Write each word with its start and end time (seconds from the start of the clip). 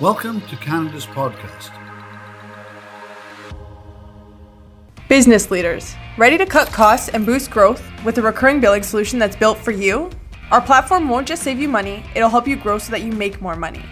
Welcome 0.00 0.42
to 0.42 0.54
Canada's 0.54 1.06
podcast. 1.06 1.72
Business 5.08 5.50
leaders, 5.50 5.96
ready 6.16 6.38
to 6.38 6.46
cut 6.46 6.68
costs 6.68 7.08
and 7.08 7.26
boost 7.26 7.50
growth 7.50 7.82
with 8.04 8.16
a 8.18 8.22
recurring 8.22 8.60
billing 8.60 8.84
solution 8.84 9.18
that's 9.18 9.34
built 9.34 9.58
for 9.58 9.72
you? 9.72 10.08
Our 10.52 10.60
platform 10.60 11.08
won't 11.08 11.26
just 11.26 11.42
save 11.42 11.58
you 11.58 11.66
money, 11.66 12.04
it'll 12.14 12.28
help 12.28 12.46
you 12.46 12.54
grow 12.54 12.78
so 12.78 12.92
that 12.92 13.02
you 13.02 13.10
make 13.10 13.42
more 13.42 13.56
money. 13.56 13.84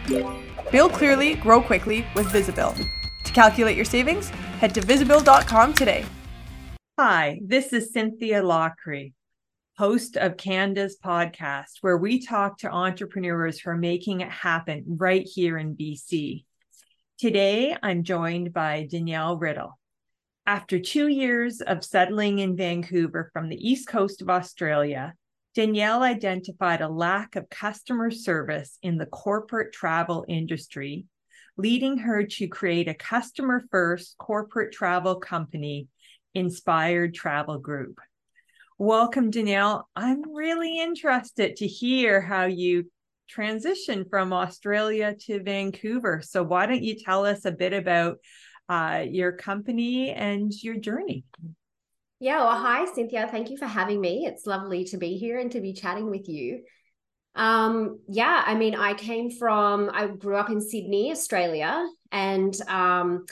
Bill 0.70 0.88
clearly, 0.88 1.34
grow 1.34 1.60
quickly 1.60 2.06
with 2.14 2.28
Visibill. 2.28 2.76
To 3.24 3.32
calculate 3.32 3.74
your 3.74 3.84
savings, 3.84 4.28
head 4.60 4.72
to 4.74 4.82
visibill.com 4.82 5.74
today. 5.74 6.06
Hi, 7.00 7.40
this 7.44 7.72
is 7.72 7.92
Cynthia 7.92 8.44
Lockery, 8.44 9.12
host 9.78 10.16
of 10.16 10.38
Canada's 10.38 10.96
podcast, 11.04 11.78
where 11.82 11.98
we 11.98 12.24
talk 12.24 12.58
to 12.58 12.70
entrepreneurs 12.70 13.60
who 13.60 13.70
are 13.70 13.76
making 13.76 14.22
it 14.22 14.30
happen 14.30 14.84
right 14.86 15.26
here 15.26 15.58
in 15.58 15.76
BC. 15.76 16.44
Today, 17.18 17.76
I'm 17.82 18.02
joined 18.02 18.54
by 18.54 18.88
Danielle 18.90 19.36
Riddle. 19.36 19.78
After 20.46 20.78
two 20.78 21.08
years 21.08 21.60
of 21.60 21.84
settling 21.84 22.38
in 22.38 22.56
Vancouver 22.56 23.28
from 23.34 23.50
the 23.50 23.68
east 23.68 23.86
coast 23.86 24.22
of 24.22 24.30
Australia, 24.30 25.12
Danielle 25.54 26.02
identified 26.02 26.80
a 26.80 26.88
lack 26.88 27.36
of 27.36 27.50
customer 27.50 28.10
service 28.10 28.78
in 28.82 28.96
the 28.96 29.06
corporate 29.06 29.74
travel 29.74 30.24
industry, 30.26 31.04
leading 31.58 31.98
her 31.98 32.24
to 32.24 32.48
create 32.48 32.88
a 32.88 32.94
customer 32.94 33.66
first 33.70 34.16
corporate 34.16 34.72
travel 34.72 35.16
company, 35.16 35.88
Inspired 36.34 37.12
Travel 37.14 37.58
Group. 37.58 38.00
Welcome, 38.78 39.30
Danielle. 39.30 39.88
I'm 39.96 40.34
really 40.34 40.78
interested 40.78 41.56
to 41.56 41.66
hear 41.66 42.20
how 42.20 42.44
you 42.44 42.90
transitioned 43.34 44.10
from 44.10 44.34
Australia 44.34 45.14
to 45.26 45.42
Vancouver. 45.42 46.20
So, 46.22 46.42
why 46.42 46.66
don't 46.66 46.82
you 46.82 46.94
tell 46.94 47.24
us 47.24 47.46
a 47.46 47.52
bit 47.52 47.72
about 47.72 48.18
uh, 48.68 49.04
your 49.08 49.32
company 49.32 50.10
and 50.10 50.52
your 50.62 50.76
journey? 50.76 51.24
Yeah, 52.20 52.44
well, 52.44 52.60
hi, 52.60 52.84
Cynthia. 52.94 53.26
Thank 53.30 53.48
you 53.48 53.56
for 53.56 53.64
having 53.64 53.98
me. 53.98 54.26
It's 54.26 54.44
lovely 54.44 54.84
to 54.86 54.98
be 54.98 55.16
here 55.16 55.38
and 55.38 55.50
to 55.52 55.62
be 55.62 55.72
chatting 55.72 56.10
with 56.10 56.28
you. 56.28 56.62
Um, 57.34 58.00
yeah, 58.08 58.42
I 58.44 58.54
mean, 58.54 58.74
I 58.74 58.92
came 58.92 59.30
from, 59.30 59.90
I 59.92 60.06
grew 60.06 60.36
up 60.36 60.50
in 60.50 60.60
Sydney, 60.60 61.12
Australia, 61.12 61.86
and 62.12 62.54
um, 62.68 63.24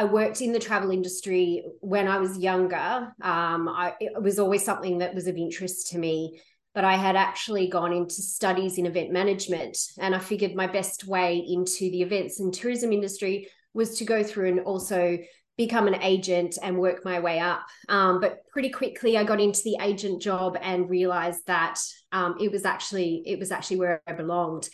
I 0.00 0.04
worked 0.04 0.40
in 0.40 0.52
the 0.52 0.58
travel 0.58 0.92
industry 0.92 1.62
when 1.80 2.08
I 2.08 2.20
was 2.20 2.38
younger. 2.38 3.12
Um, 3.20 3.68
I, 3.68 3.92
it 4.00 4.22
was 4.22 4.38
always 4.38 4.64
something 4.64 4.96
that 4.98 5.14
was 5.14 5.26
of 5.26 5.36
interest 5.36 5.88
to 5.88 5.98
me, 5.98 6.40
but 6.74 6.84
I 6.84 6.96
had 6.96 7.16
actually 7.16 7.68
gone 7.68 7.92
into 7.92 8.14
studies 8.14 8.78
in 8.78 8.86
event 8.86 9.12
management. 9.12 9.76
And 9.98 10.14
I 10.14 10.18
figured 10.18 10.54
my 10.54 10.66
best 10.66 11.06
way 11.06 11.44
into 11.46 11.90
the 11.90 12.00
events 12.00 12.40
and 12.40 12.50
tourism 12.50 12.94
industry 12.94 13.48
was 13.74 13.98
to 13.98 14.06
go 14.06 14.22
through 14.22 14.48
and 14.48 14.60
also 14.60 15.18
become 15.58 15.86
an 15.86 16.02
agent 16.02 16.56
and 16.62 16.78
work 16.78 17.04
my 17.04 17.20
way 17.20 17.38
up. 17.38 17.66
Um, 17.90 18.22
but 18.22 18.38
pretty 18.50 18.70
quickly, 18.70 19.18
I 19.18 19.24
got 19.24 19.38
into 19.38 19.60
the 19.64 19.76
agent 19.82 20.22
job 20.22 20.56
and 20.62 20.88
realized 20.88 21.42
that 21.46 21.78
um, 22.10 22.36
it 22.40 22.50
was 22.50 22.64
actually 22.64 23.22
it 23.26 23.38
was 23.38 23.52
actually 23.52 23.80
where 23.80 24.00
I 24.06 24.14
belonged. 24.14 24.66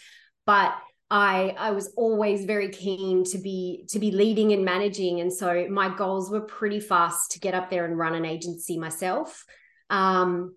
But 0.44 0.77
I 1.10 1.54
I 1.56 1.70
was 1.70 1.92
always 1.96 2.44
very 2.44 2.70
keen 2.70 3.24
to 3.24 3.38
be 3.38 3.86
to 3.90 3.98
be 3.98 4.10
leading 4.10 4.52
and 4.52 4.64
managing, 4.64 5.20
and 5.20 5.32
so 5.32 5.66
my 5.68 5.94
goals 5.94 6.30
were 6.30 6.40
pretty 6.40 6.80
fast 6.80 7.32
to 7.32 7.40
get 7.40 7.54
up 7.54 7.70
there 7.70 7.84
and 7.84 7.96
run 7.96 8.14
an 8.14 8.24
agency 8.24 8.78
myself. 8.78 9.44
Um, 9.88 10.54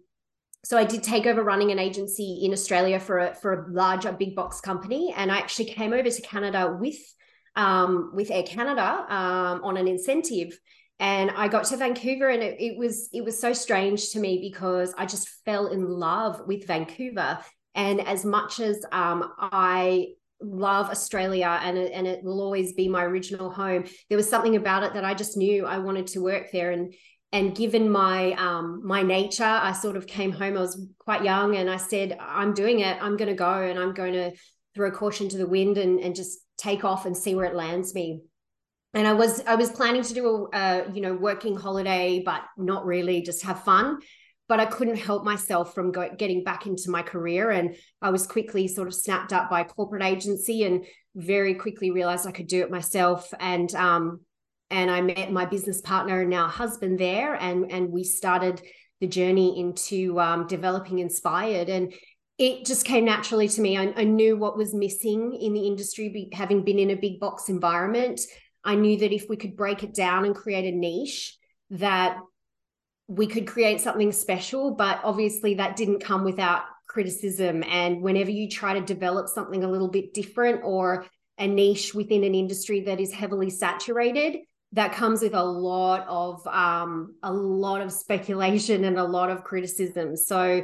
so 0.65 0.77
I 0.77 0.83
did 0.83 1.03
take 1.03 1.25
over 1.25 1.43
running 1.43 1.71
an 1.71 1.79
agency 1.79 2.41
in 2.43 2.51
Australia 2.51 2.99
for 2.99 3.19
a 3.19 3.35
for 3.35 3.53
a 3.53 3.71
larger 3.71 4.11
big 4.11 4.35
box 4.35 4.59
company, 4.59 5.13
and 5.15 5.31
I 5.31 5.37
actually 5.37 5.65
came 5.65 5.93
over 5.93 6.09
to 6.09 6.21
Canada 6.21 6.75
with 6.79 6.97
um, 7.55 8.11
with 8.15 8.31
Air 8.31 8.43
Canada 8.43 9.05
um, 9.07 9.63
on 9.63 9.77
an 9.77 9.87
incentive. 9.87 10.59
And 11.01 11.31
I 11.31 11.47
got 11.47 11.63
to 11.65 11.77
Vancouver, 11.77 12.27
and 12.27 12.43
it, 12.43 12.59
it 12.59 12.77
was 12.77 13.09
it 13.13 13.23
was 13.23 13.39
so 13.39 13.53
strange 13.53 14.09
to 14.11 14.19
me 14.19 14.39
because 14.41 14.93
I 14.97 15.05
just 15.05 15.29
fell 15.45 15.67
in 15.67 15.87
love 15.87 16.41
with 16.47 16.67
Vancouver. 16.67 17.39
And 17.75 18.01
as 18.01 18.25
much 18.25 18.59
as 18.59 18.83
um, 18.91 19.31
I 19.39 20.07
love 20.41 20.89
Australia 20.89 21.59
and 21.61 21.77
and 21.77 22.07
it 22.07 22.23
will 22.23 22.41
always 22.41 22.73
be 22.73 22.87
my 22.87 23.03
original 23.03 23.49
home. 23.49 23.85
There 24.07 24.17
was 24.17 24.29
something 24.29 24.55
about 24.55 24.83
it 24.83 24.93
that 24.93 25.05
I 25.05 25.13
just 25.13 25.37
knew 25.37 25.65
I 25.65 25.79
wanted 25.79 26.07
to 26.07 26.21
work 26.21 26.51
there 26.51 26.71
and 26.71 26.93
and 27.31 27.55
given 27.55 27.89
my 27.89 28.33
um 28.33 28.81
my 28.85 29.03
nature 29.03 29.43
I 29.43 29.73
sort 29.73 29.97
of 29.97 30.07
came 30.07 30.31
home 30.31 30.57
I 30.57 30.61
was 30.61 30.87
quite 30.97 31.23
young 31.23 31.55
and 31.55 31.69
I 31.69 31.77
said 31.77 32.17
I'm 32.19 32.53
doing 32.53 32.79
it. 32.79 32.97
I'm 33.01 33.17
going 33.17 33.29
to 33.29 33.35
go 33.35 33.61
and 33.61 33.77
I'm 33.77 33.93
going 33.93 34.13
to 34.13 34.31
throw 34.75 34.91
caution 34.91 35.29
to 35.29 35.37
the 35.37 35.47
wind 35.47 35.77
and 35.77 35.99
and 35.99 36.15
just 36.15 36.39
take 36.57 36.83
off 36.83 37.05
and 37.05 37.15
see 37.15 37.35
where 37.35 37.45
it 37.45 37.55
lands 37.55 37.93
me. 37.93 38.21
And 38.93 39.07
I 39.07 39.13
was 39.13 39.41
I 39.45 39.55
was 39.55 39.71
planning 39.71 40.03
to 40.03 40.13
do 40.13 40.49
a, 40.53 40.57
a 40.57 40.91
you 40.91 41.01
know 41.01 41.13
working 41.13 41.55
holiday 41.55 42.21
but 42.25 42.41
not 42.57 42.85
really 42.85 43.21
just 43.21 43.43
have 43.43 43.63
fun 43.63 43.99
but 44.49 44.59
I 44.59 44.65
couldn't 44.65 44.97
help 44.97 45.23
myself 45.23 45.75
from 45.75 45.91
go, 45.91 46.09
getting 46.17 46.43
back 46.43 46.65
into 46.65 46.89
my 46.89 47.03
career. 47.03 47.51
And 47.51 47.75
I 48.01 48.09
was 48.09 48.25
quickly 48.25 48.67
sort 48.67 48.87
of 48.87 48.95
snapped 48.95 49.31
up 49.31 49.49
by 49.49 49.61
a 49.61 49.65
corporate 49.65 50.03
agency 50.03 50.63
and 50.63 50.85
very 51.15 51.53
quickly 51.53 51.91
realized 51.91 52.27
I 52.27 52.31
could 52.31 52.47
do 52.47 52.61
it 52.61 52.71
myself. 52.71 53.31
And 53.39 53.73
um, 53.75 54.21
and 54.71 54.91
I 54.91 55.01
met 55.01 55.31
my 55.31 55.45
business 55.45 55.81
partner 55.81 56.21
and 56.21 56.29
now 56.29 56.47
husband 56.47 56.99
there, 56.99 57.35
and 57.35 57.71
and 57.71 57.91
we 57.91 58.03
started 58.03 58.61
the 58.99 59.07
journey 59.07 59.59
into 59.59 60.19
um, 60.19 60.47
developing 60.47 60.99
Inspired. 60.99 61.69
And 61.69 61.93
it 62.39 62.65
just 62.65 62.85
came 62.85 63.05
naturally 63.05 63.47
to 63.49 63.61
me. 63.61 63.77
I, 63.77 63.93
I 63.95 64.03
knew 64.03 64.35
what 64.35 64.57
was 64.57 64.73
missing 64.73 65.37
in 65.39 65.53
the 65.53 65.67
industry, 65.67 66.09
be, 66.09 66.29
having 66.33 66.63
been 66.63 66.79
in 66.79 66.89
a 66.89 66.95
big 66.95 67.19
box 67.19 67.49
environment. 67.49 68.19
I 68.63 68.75
knew 68.75 68.97
that 68.97 69.13
if 69.13 69.27
we 69.29 69.37
could 69.37 69.55
break 69.55 69.83
it 69.83 69.93
down 69.93 70.25
and 70.25 70.35
create 70.35 70.65
a 70.65 70.75
niche, 70.75 71.37
that 71.71 72.17
we 73.09 73.25
could 73.25 73.47
create 73.47 73.81
something 73.81 74.11
special, 74.11 74.75
but 74.75 74.99
obviously 75.03 75.55
that 75.55 75.75
didn't 75.75 75.99
come 75.99 76.23
without 76.23 76.61
criticism. 76.87 77.63
And 77.63 78.03
whenever 78.03 78.29
you 78.29 78.47
try 78.47 78.75
to 78.75 78.81
develop 78.81 79.27
something 79.27 79.63
a 79.63 79.69
little 79.69 79.87
bit 79.87 80.13
different 80.13 80.61
or 80.63 81.07
a 81.39 81.47
niche 81.47 81.95
within 81.95 82.23
an 82.23 82.35
industry 82.35 82.81
that 82.81 82.99
is 82.99 83.11
heavily 83.11 83.49
saturated, 83.49 84.41
that 84.73 84.93
comes 84.93 85.23
with 85.23 85.33
a 85.33 85.43
lot 85.43 86.05
of 86.07 86.45
um, 86.45 87.15
a 87.23 87.33
lot 87.33 87.81
of 87.81 87.91
speculation 87.91 88.83
and 88.83 88.99
a 88.99 89.03
lot 89.03 89.31
of 89.31 89.43
criticism. 89.43 90.15
So 90.15 90.63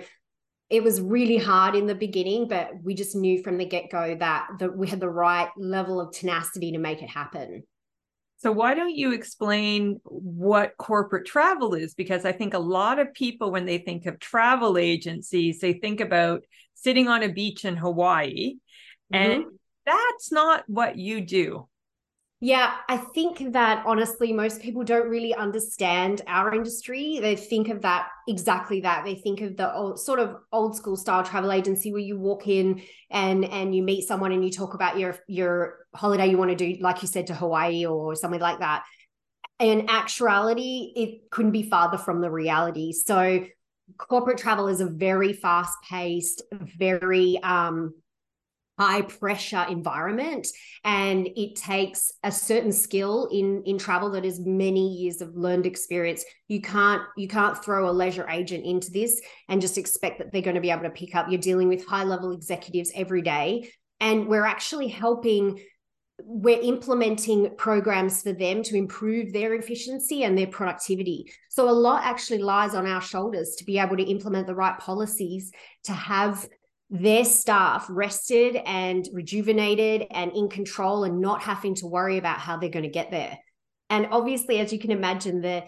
it 0.70 0.84
was 0.84 1.02
really 1.02 1.38
hard 1.38 1.74
in 1.74 1.88
the 1.88 1.96
beginning, 1.96 2.48
but 2.48 2.70
we 2.84 2.94
just 2.94 3.16
knew 3.16 3.42
from 3.42 3.58
the 3.58 3.66
get 3.66 3.90
go 3.90 4.16
that 4.20 4.48
that 4.60 4.78
we 4.78 4.88
had 4.88 5.00
the 5.00 5.10
right 5.10 5.50
level 5.58 6.00
of 6.00 6.14
tenacity 6.14 6.74
to 6.74 6.78
make 6.78 7.02
it 7.02 7.10
happen. 7.10 7.64
So, 8.38 8.52
why 8.52 8.74
don't 8.74 8.96
you 8.96 9.14
explain 9.14 10.00
what 10.04 10.78
corporate 10.78 11.26
travel 11.26 11.74
is? 11.74 11.94
Because 11.94 12.26
I 12.26 12.32
think 12.32 12.54
a 12.54 12.60
lot 12.60 13.00
of 13.00 13.14
people, 13.14 13.52
when 13.52 13.66
they 13.66 13.78
think 13.78 14.06
of 14.06 14.20
travel 14.20 14.78
agencies, 14.78 15.60
they 15.60 15.74
think 15.74 16.02
about 16.02 16.44
sitting 16.74 17.08
on 17.08 17.24
a 17.24 17.30
beach 17.30 17.66
in 17.66 17.76
Hawaii. 17.78 18.56
Mm-hmm. 19.14 19.32
And 19.32 19.46
that's 19.86 20.32
not 20.32 20.64
what 20.68 20.98
you 20.98 21.22
do. 21.22 21.68
Yeah, 22.42 22.76
I 22.90 22.98
think 22.98 23.54
that 23.54 23.84
honestly, 23.88 24.34
most 24.34 24.62
people 24.62 24.84
don't 24.84 25.10
really 25.10 25.34
understand 25.34 26.22
our 26.28 26.54
industry. 26.54 27.20
They 27.22 27.38
think 27.38 27.70
of 27.70 27.82
that 27.84 28.10
exactly 28.28 28.82
that. 28.82 29.06
They 29.06 29.16
think 29.16 29.40
of 29.40 29.56
the 29.56 29.74
old, 29.74 30.00
sort 30.00 30.20
of 30.20 30.36
old 30.52 30.76
school 30.76 30.98
style 30.98 31.24
travel 31.24 31.52
agency 31.52 31.92
where 31.94 32.02
you 32.02 32.20
walk 32.20 32.48
in 32.48 32.82
and 33.10 33.46
and 33.46 33.74
you 33.74 33.82
meet 33.82 34.06
someone 34.06 34.34
and 34.34 34.44
you 34.44 34.52
talk 34.52 34.74
about 34.74 35.00
your 35.00 35.18
your 35.28 35.85
holiday 35.96 36.28
you 36.28 36.38
want 36.38 36.52
to 36.52 36.56
do, 36.56 36.78
like 36.82 37.02
you 37.02 37.08
said, 37.08 37.28
to 37.28 37.36
Hawaii 37.36 37.86
or 37.86 38.16
something 38.16 38.40
like 38.40 38.60
that. 38.60 38.84
In 39.60 39.90
actuality, 39.90 40.92
it 40.96 41.30
couldn't 41.32 41.52
be 41.52 41.64
farther 41.64 41.98
from 41.98 42.22
the 42.22 42.30
reality. 42.30 42.92
So 42.92 43.46
corporate 43.98 44.38
travel 44.38 44.68
is 44.68 44.82
a 44.82 44.88
very 44.88 45.34
fast 45.34 45.78
paced, 45.90 46.42
very 46.52 47.40
um 47.42 47.94
high 48.78 49.02
pressure 49.02 49.66
environment 49.70 50.48
and 50.84 51.30
it 51.38 51.56
takes 51.56 52.12
a 52.24 52.32
certain 52.32 52.74
skill 52.74 53.30
in 53.32 53.64
in 53.66 53.78
travel 53.78 54.12
that 54.12 54.26
is 54.26 54.40
many 54.42 54.96
years 54.96 55.22
of 55.22 55.34
learned 55.34 55.66
experience 55.66 56.26
you 56.50 56.62
can't 56.62 57.02
you 57.16 57.28
can't 57.28 57.64
throw 57.64 57.90
a 57.90 57.92
leisure 57.92 58.28
agent 58.30 58.66
into 58.66 58.92
this 58.92 59.22
and 59.48 59.62
just 59.62 59.78
expect 59.78 60.20
that 60.20 60.32
they're 60.32 60.42
going 60.42 60.56
to 60.56 60.62
be 60.62 60.72
able 60.72 60.84
to 60.84 60.90
pick 60.90 61.16
up 61.16 61.28
you're 61.30 61.40
dealing 61.40 61.70
with 61.70 61.86
high 61.86 62.04
level 62.04 62.34
executives 62.34 62.92
every 62.96 63.22
day 63.22 63.70
and 64.02 64.28
we're 64.28 64.46
actually 64.46 64.90
helping 64.90 65.58
we're 66.24 66.62
implementing 66.62 67.56
programs 67.58 68.22
for 68.22 68.32
them 68.32 68.64
to 68.64 68.78
improve 68.78 69.34
their 69.34 69.54
efficiency 69.54 70.24
and 70.24 70.38
their 70.38 70.48
productivity. 70.48 71.32
So, 71.50 71.70
a 71.70 71.72
lot 71.72 72.04
actually 72.04 72.40
lies 72.40 72.74
on 72.74 72.88
our 72.88 73.02
shoulders 73.02 73.56
to 73.58 73.66
be 73.66 73.80
able 73.80 73.98
to 73.98 74.04
implement 74.04 74.48
the 74.48 74.56
right 74.56 74.78
policies 74.80 75.52
to 75.84 75.94
have 75.94 76.48
their 76.90 77.26
staff 77.26 77.88
rested 77.90 78.58
and 78.66 79.08
rejuvenated 79.12 80.06
and 80.12 80.32
in 80.34 80.50
control 80.50 81.04
and 81.04 81.20
not 81.20 81.42
having 81.42 81.76
to 81.76 81.88
worry 81.88 82.18
about 82.18 82.40
how 82.40 82.58
they're 82.58 82.70
going 82.70 82.84
to 82.84 82.90
get 82.90 83.12
there. 83.12 83.38
And 83.90 84.08
obviously, 84.12 84.60
as 84.60 84.72
you 84.72 84.80
can 84.80 84.92
imagine, 84.92 85.42
the 85.42 85.64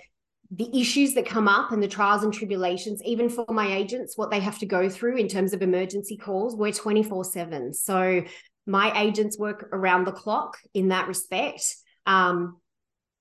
the 0.49 0.79
issues 0.79 1.13
that 1.15 1.25
come 1.25 1.49
up 1.49 1.73
and 1.73 1.83
the 1.83 1.89
trials 1.89 2.23
and 2.23 2.33
tribulations, 2.33 3.01
even 3.03 3.27
for 3.27 3.45
my 3.49 3.75
agents, 3.75 4.17
what 4.17 4.31
they 4.31 4.39
have 4.39 4.57
to 4.59 4.65
go 4.65 4.87
through 4.89 5.17
in 5.17 5.27
terms 5.27 5.51
of 5.51 5.61
emergency 5.61 6.15
calls, 6.15 6.55
we're 6.55 6.71
24 6.71 7.25
7. 7.25 7.73
So 7.73 8.23
my 8.67 9.01
agents 9.01 9.39
work 9.39 9.69
around 9.71 10.05
the 10.05 10.11
clock 10.11 10.57
in 10.73 10.89
that 10.89 11.07
respect. 11.07 11.63
Um, 12.05 12.57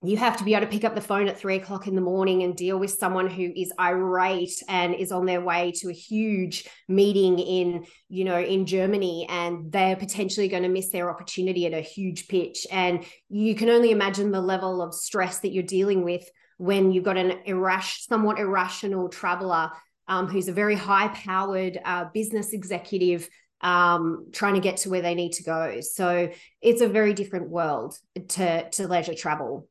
you 0.03 0.17
have 0.19 0.37
to 0.37 0.45
be 0.45 0.55
able 0.55 0.67
to 0.67 0.73
pick 0.73 0.85
up 0.85 0.95
the 0.95 1.01
phone 1.01 1.27
at 1.27 1.39
three 1.39 1.57
o'clock 1.57 1.87
in 1.87 1.95
the 1.95 2.01
morning 2.01 2.43
and 2.43 2.55
deal 2.55 2.79
with 2.79 2.91
someone 2.91 3.29
who 3.29 3.51
is 3.57 3.73
irate 3.81 4.63
and 4.69 4.95
is 4.95 5.11
on 5.11 5.25
their 5.25 5.41
way 5.41 5.73
to 5.77 5.89
a 5.89 5.93
huge 5.93 6.69
meeting 6.87 7.39
in 7.39 7.87
you 8.09 8.25
know 8.25 8.39
in 8.39 8.67
germany 8.67 9.27
and 9.31 9.73
they're 9.73 9.97
potentially 9.97 10.49
going 10.49 10.63
to 10.63 10.69
miss 10.69 10.91
their 10.91 11.11
opportunity 11.11 11.67
at 11.67 11.73
a 11.73 11.81
huge 11.81 12.29
pitch 12.29 12.67
and 12.71 13.05
you 13.31 13.55
can 13.55 13.71
only 13.71 13.91
imagine 13.91 14.31
the 14.31 14.41
level 14.41 14.83
of 14.83 14.95
stress 14.95 15.41
that 15.41 15.53
you're 15.53 15.63
dealing 15.63 16.05
with 16.05 16.29
when 16.59 16.93
you've 16.93 17.05
got 17.05 17.17
an 17.17 17.33
irrash 17.47 18.07
somewhat 18.07 18.39
irrational 18.39 19.09
traveler 19.09 19.71
um, 20.09 20.29
who's 20.29 20.49
a 20.49 20.53
very 20.53 20.77
high 20.77 21.09
powered 21.09 21.81
uh, 21.85 22.05
business 22.13 22.53
executive 22.53 23.29
um, 23.63 24.27
trying 24.33 24.55
to 24.55 24.61
get 24.61 24.79
to 24.79 24.91
where 24.91 25.03
they 25.03 25.15
need 25.15 25.33
to 25.33 25.43
go 25.43 25.81
so 25.81 26.31
it's 26.61 26.81
a 26.81 26.89
very 26.89 27.15
different 27.15 27.49
world 27.49 27.99
to 28.29 28.69
to 28.71 28.87
leisure 28.87 29.15
travel 29.15 29.69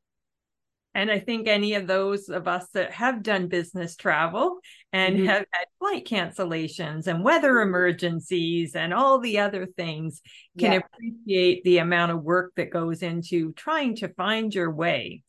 and 0.96 1.12
I 1.12 1.20
think 1.20 1.50
any 1.50 1.74
of 1.74 1.88
those 1.88 2.30
of 2.30 2.48
us 2.48 2.68
that 2.74 2.94
have 2.94 3.22
done 3.22 3.50
business 3.50 3.98
travel 3.98 4.60
and 4.94 5.18
mm-hmm. 5.18 5.26
have 5.26 5.46
had 5.52 5.66
flight 5.78 6.06
cancellations 6.06 7.08
and 7.08 7.22
weather 7.22 7.60
emergencies 7.60 8.78
and 8.78 8.94
all 8.94 9.20
the 9.20 9.40
other 9.40 9.66
things 9.66 10.22
can 10.58 10.72
yeah. 10.72 10.80
appreciate 10.80 11.66
the 11.66 11.80
amount 11.80 12.14
of 12.14 12.24
work 12.24 12.54
that 12.56 12.72
goes 12.72 13.04
into 13.04 13.52
trying 13.54 13.98
to 13.98 14.08
find 14.08 14.56
your 14.56 14.72
way. 14.72 15.24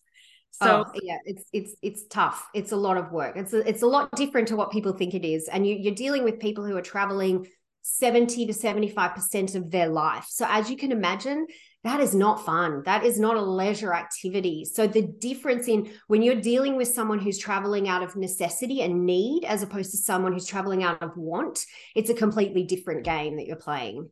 So 0.53 0.85
oh, 0.87 1.01
yeah, 1.03 1.19
it's 1.25 1.45
it's 1.53 1.75
it's 1.83 2.07
tough. 2.07 2.47
It's 2.55 2.71
a 2.71 2.77
lot 2.77 2.97
of 2.97 3.11
work. 3.11 3.37
It's 3.37 3.53
a, 3.53 3.69
it's 3.69 3.83
a 3.83 3.87
lot 3.87 4.11
different 4.13 4.49
to 4.49 4.57
what 4.57 4.71
people 4.71 4.93
think 4.93 5.15
it 5.15 5.27
is. 5.27 5.49
And 5.49 5.67
you, 5.67 5.75
you're 5.75 5.95
dealing 5.95 6.23
with 6.23 6.39
people 6.39 6.65
who 6.65 6.77
are 6.77 6.83
traveling 6.83 7.47
70 7.87 8.47
to 8.47 8.53
75% 8.53 9.55
of 9.55 9.71
their 9.71 9.89
life. 9.89 10.27
So 10.29 10.47
as 10.49 10.71
you 10.71 10.77
can 10.77 10.93
imagine, 10.93 11.47
that 11.85 12.01
is 12.01 12.15
not 12.15 12.45
fun. 12.45 12.83
That 12.85 13.05
is 13.05 13.19
not 13.19 13.37
a 13.37 13.41
leisure 13.41 13.95
activity. 13.95 14.65
So 14.65 14.87
the 14.87 15.03
difference 15.03 15.69
in 15.69 15.93
when 16.09 16.21
you're 16.21 16.41
dealing 16.41 16.77
with 16.77 16.89
someone 16.89 17.21
who's 17.21 17.39
traveling 17.39 17.89
out 17.89 18.03
of 18.03 18.17
necessity 18.17 18.83
and 18.83 19.07
need 19.07 19.45
as 19.45 19.63
opposed 19.63 19.93
to 19.93 19.99
someone 19.99 20.33
who's 20.33 20.47
traveling 20.47 20.83
out 20.83 21.03
of 21.03 21.17
want, 21.17 21.65
it's 21.95 22.11
a 22.11 22.15
completely 22.15 22.65
different 22.65 23.05
game 23.05 23.37
that 23.37 23.47
you're 23.47 23.57
playing. 23.57 24.11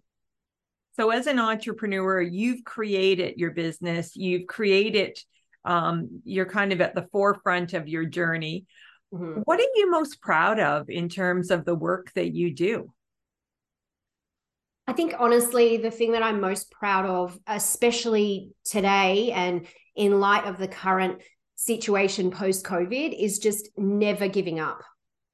So 0.97 1.11
as 1.11 1.27
an 1.27 1.41
entrepreneur, 1.41 2.21
you've 2.21 2.63
created 2.63 3.39
your 3.39 3.51
business, 3.51 4.15
you've 4.15 4.47
created 4.47 5.19
um, 5.65 6.21
you're 6.25 6.47
kind 6.47 6.73
of 6.73 6.81
at 6.81 6.95
the 6.95 7.09
forefront 7.11 7.73
of 7.73 7.89
your 7.89 8.05
journey. 8.05 8.67
Mm-hmm. 9.13 9.41
What 9.45 9.61
are 9.61 9.67
you 9.75 9.91
most 9.91 10.21
proud 10.21 10.61
of 10.61 10.91
in 10.91 11.09
terms 11.09 11.51
of 11.51 11.65
the 11.65 11.75
work 11.75 12.13
that 12.15 12.35
you 12.35 12.55
do? 12.55 12.93
I 14.87 14.93
think 14.93 15.15
honestly, 15.19 15.79
the 15.79 15.91
thing 15.91 16.13
that 16.13 16.23
I'm 16.23 16.41
most 16.41 16.71
proud 16.71 17.07
of, 17.07 17.39
especially 17.47 18.53
today 18.65 19.33
and 19.33 19.67
in 19.97 20.21
light 20.21 20.45
of 20.45 20.59
the 20.59 20.69
current 20.69 21.23
situation 21.55 22.31
post 22.31 22.65
COVID, 22.65 23.19
is 23.19 23.39
just 23.39 23.71
never 23.77 24.29
giving 24.29 24.61
up. 24.61 24.83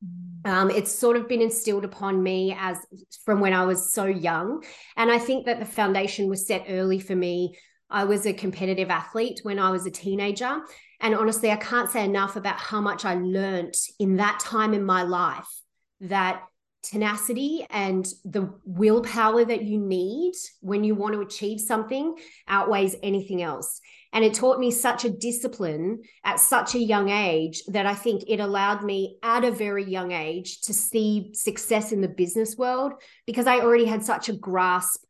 Mm. 0.04 0.50
Um, 0.50 0.70
it's 0.70 0.92
sort 0.92 1.16
of 1.16 1.28
been 1.28 1.42
instilled 1.42 1.84
upon 1.84 2.22
me 2.22 2.56
as 2.58 2.78
from 3.24 3.40
when 3.40 3.52
I 3.52 3.64
was 3.64 3.92
so 3.92 4.06
young. 4.06 4.62
And 4.96 5.10
I 5.10 5.18
think 5.18 5.46
that 5.46 5.58
the 5.58 5.66
foundation 5.66 6.28
was 6.28 6.46
set 6.46 6.66
early 6.68 7.00
for 7.00 7.16
me. 7.16 7.58
I 7.90 8.04
was 8.04 8.26
a 8.26 8.32
competitive 8.32 8.88
athlete 8.88 9.40
when 9.42 9.58
I 9.58 9.70
was 9.70 9.84
a 9.84 9.90
teenager. 9.90 10.60
And 11.00 11.14
honestly, 11.14 11.50
I 11.50 11.56
can't 11.56 11.90
say 11.90 12.04
enough 12.04 12.36
about 12.36 12.58
how 12.58 12.80
much 12.80 13.04
I 13.04 13.14
learned 13.14 13.74
in 13.98 14.16
that 14.16 14.38
time 14.38 14.74
in 14.74 14.84
my 14.84 15.02
life 15.02 15.48
that 16.02 16.42
tenacity 16.82 17.66
and 17.70 18.06
the 18.24 18.52
willpower 18.64 19.44
that 19.44 19.62
you 19.62 19.78
need 19.78 20.32
when 20.60 20.84
you 20.84 20.94
want 20.94 21.14
to 21.14 21.20
achieve 21.20 21.60
something 21.60 22.14
outweighs 22.48 22.96
anything 23.02 23.42
else. 23.42 23.80
And 24.12 24.24
it 24.24 24.34
taught 24.34 24.58
me 24.58 24.70
such 24.70 25.04
a 25.04 25.10
discipline 25.10 26.02
at 26.24 26.40
such 26.40 26.74
a 26.74 26.80
young 26.80 27.10
age 27.10 27.62
that 27.68 27.86
I 27.86 27.94
think 27.94 28.24
it 28.26 28.40
allowed 28.40 28.82
me 28.82 29.18
at 29.22 29.44
a 29.44 29.52
very 29.52 29.84
young 29.84 30.10
age 30.10 30.62
to 30.62 30.74
see 30.74 31.30
success 31.32 31.92
in 31.92 32.00
the 32.00 32.08
business 32.08 32.56
world 32.56 32.92
because 33.26 33.46
I 33.46 33.60
already 33.60 33.84
had 33.84 34.04
such 34.04 34.28
a 34.28 34.32
grasp 34.32 35.04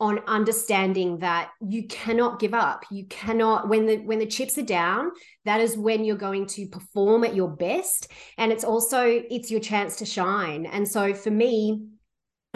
on 0.00 0.18
understanding 0.26 1.18
that 1.18 1.50
you 1.60 1.86
cannot 1.86 2.40
give 2.40 2.52
up. 2.52 2.84
You 2.90 3.06
cannot 3.06 3.68
when 3.68 3.86
the 3.86 3.98
when 3.98 4.18
the 4.18 4.26
chips 4.26 4.58
are 4.58 4.62
down 4.62 5.12
that 5.44 5.60
is 5.60 5.76
when 5.76 6.04
you're 6.04 6.16
going 6.16 6.46
to 6.46 6.66
perform 6.66 7.24
at 7.24 7.34
your 7.34 7.48
best. 7.48 8.10
And 8.36 8.50
it's 8.50 8.64
also 8.64 9.04
it's 9.06 9.50
your 9.50 9.60
chance 9.60 9.96
to 9.96 10.06
shine. 10.06 10.66
And 10.66 10.86
so 10.86 11.14
for 11.14 11.30
me 11.30 11.86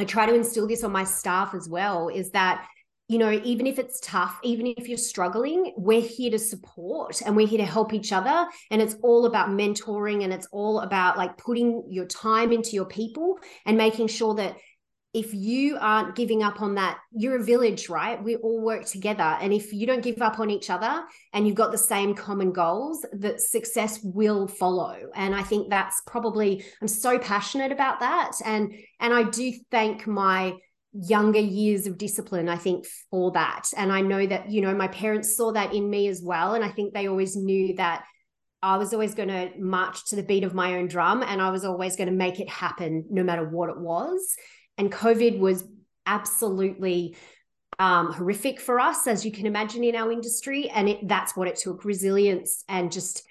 i 0.01 0.05
try 0.05 0.27
to 0.27 0.35
instill 0.35 0.69
this 0.69 0.85
on 0.85 0.93
my 0.93 1.03
staff 1.03 1.55
as 1.55 1.69
well 1.69 2.09
is 2.09 2.31
that 2.31 2.65
you 3.09 3.19
know 3.19 3.33
even 3.43 3.67
if 3.67 3.81
it's 3.81 3.99
tough 3.99 4.39
even 4.45 4.67
if 4.77 4.89
you're 4.89 4.97
struggling 4.97 5.73
we're 5.77 6.01
here 6.01 6.31
to 6.31 6.39
support 6.39 7.21
and 7.23 7.35
we're 7.35 7.49
here 7.49 7.59
to 7.59 7.65
help 7.65 7.93
each 7.93 8.13
other. 8.13 8.47
And 8.71 8.83
it's 8.83 8.97
all 9.03 9.27
about 9.27 9.51
mentoring 9.51 10.25
and 10.25 10.33
it's 10.33 10.49
all 10.53 10.81
about 10.81 11.17
like 11.17 11.37
putting 11.39 11.85
your 11.89 12.07
time 12.07 12.53
into 12.53 12.71
your 12.71 12.87
people 12.87 13.39
and 13.65 13.77
making 13.77 14.09
sure 14.09 14.35
that 14.35 14.57
if 15.19 15.35
you 15.35 15.77
aren't 15.81 16.15
giving 16.15 16.45
up 16.45 16.63
on 16.63 16.77
that, 16.77 16.99
you're 17.13 17.41
a 17.41 17.43
village, 17.43 17.89
right? 17.89 18.23
We 18.23 18.37
all 18.37 18.61
work 18.61 18.85
together. 18.85 19.37
And 19.41 19.53
if 19.53 19.73
you 19.73 19.85
don't 19.85 20.01
give 20.01 20.23
up 20.23 20.39
on 20.39 20.49
each 20.49 20.71
other 20.71 21.03
and 21.33 21.45
you've 21.45 21.57
got 21.57 21.73
the 21.73 21.79
same 21.79 22.15
common 22.15 22.53
goals, 22.53 23.05
that 23.13 23.41
success 23.41 23.99
will 24.05 24.47
follow. 24.47 24.97
And 25.17 25.35
I 25.35 25.43
think 25.43 25.71
that's 25.71 26.01
probably, 26.07 26.65
I'm 26.81 26.87
so 26.87 27.19
passionate 27.19 27.73
about 27.73 27.99
that. 27.99 28.33
And 28.45 28.73
and 29.01 29.13
I 29.13 29.25
do 29.25 29.53
thank 29.73 30.07
my 30.07 30.55
younger 30.93 31.41
years 31.41 31.89
of 31.89 31.99
discipline, 31.99 32.49
I 32.49 32.57
think, 32.57 32.87
for 33.11 33.33
that. 33.33 33.71
And 33.77 33.93
I 33.93 34.01
know 34.01 34.25
that, 34.25 34.51
you 34.51 34.61
know, 34.61 34.75
my 34.75 34.89
parents 34.89 35.37
saw 35.37 35.51
that 35.53 35.75
in 35.75 35.91
me 35.91 36.07
as 36.07 36.23
well. 36.23 36.55
And 36.55 36.65
I 36.65 36.69
think 36.69 36.95
they 36.95 37.09
always 37.09 37.35
knew 37.35 37.75
that 37.75 38.05
I 38.63 38.77
was 38.77 38.93
always 38.93 39.15
going 39.15 39.29
to 39.29 39.51
march 39.59 40.07
to 40.07 40.17
the 40.17 40.23
beat 40.23 40.45
of 40.45 40.55
my 40.55 40.77
own 40.77 40.87
drum 40.87 41.23
and 41.23 41.41
I 41.41 41.51
was 41.51 41.65
always 41.65 41.97
going 41.97 42.09
to 42.09 42.15
make 42.15 42.41
it 42.41 42.49
happen 42.49 43.05
no 43.11 43.23
matter 43.25 43.49
what 43.49 43.69
it 43.69 43.79
was. 43.79 44.37
And 44.79 44.91
COVID 44.91 45.39
was 45.39 45.65
absolutely 46.07 47.17
um, 47.79 48.13
horrific 48.13 48.61
for 48.61 48.81
us, 48.81 49.07
as 49.07 49.25
you 49.25 49.33
can 49.33 49.47
imagine, 49.47 49.85
in 49.85 49.95
our 49.95 50.11
industry. 50.11 50.71
And 50.71 50.89
it, 50.89 51.07
that's 51.07 51.37
what 51.37 51.49
it 51.49 51.57
took 51.57 51.85
resilience 51.85 52.65
and 52.69 52.91
just 52.91 53.27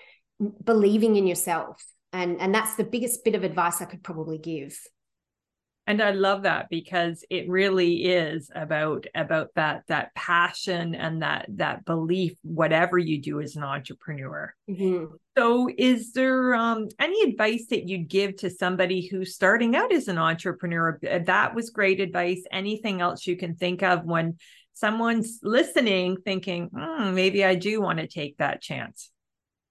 believing 0.64 1.16
in 1.16 1.26
yourself. 1.26 1.84
And, 2.14 2.40
and 2.40 2.54
that's 2.54 2.76
the 2.76 2.84
biggest 2.84 3.24
bit 3.26 3.36
of 3.36 3.44
advice 3.44 3.82
I 3.82 3.86
could 3.86 4.04
probably 4.04 4.38
give 4.38 4.78
and 5.88 6.02
i 6.02 6.12
love 6.12 6.44
that 6.44 6.70
because 6.70 7.24
it 7.30 7.50
really 7.50 8.06
is 8.06 8.52
about 8.54 9.08
about 9.16 9.48
that 9.56 9.84
that 9.88 10.14
passion 10.14 10.94
and 10.94 11.22
that 11.22 11.46
that 11.50 11.84
belief 11.86 12.34
whatever 12.44 12.98
you 12.98 13.22
do 13.22 13.42
as 13.42 13.56
an 13.56 13.64
entrepreneur. 13.64 14.54
Mm-hmm. 14.70 15.16
so 15.38 15.70
is 15.78 16.12
there 16.12 16.54
um, 16.54 16.90
any 17.00 17.22
advice 17.30 17.68
that 17.70 17.88
you'd 17.88 18.10
give 18.10 18.36
to 18.38 18.50
somebody 18.50 19.08
who's 19.08 19.34
starting 19.34 19.76
out 19.76 19.92
as 19.92 20.08
an 20.08 20.18
entrepreneur? 20.18 21.00
That 21.02 21.56
was 21.56 21.70
great 21.70 22.00
advice. 22.00 22.44
Anything 22.52 23.02
else 23.02 23.26
you 23.26 23.38
can 23.38 23.56
think 23.56 23.82
of 23.82 24.04
when 24.04 24.38
someone's 24.74 25.40
listening 25.42 26.18
thinking 26.24 26.70
hmm, 26.72 27.16
maybe 27.16 27.44
i 27.44 27.56
do 27.56 27.82
want 27.82 27.98
to 27.98 28.08
take 28.08 28.38
that 28.38 28.62
chance 28.62 29.10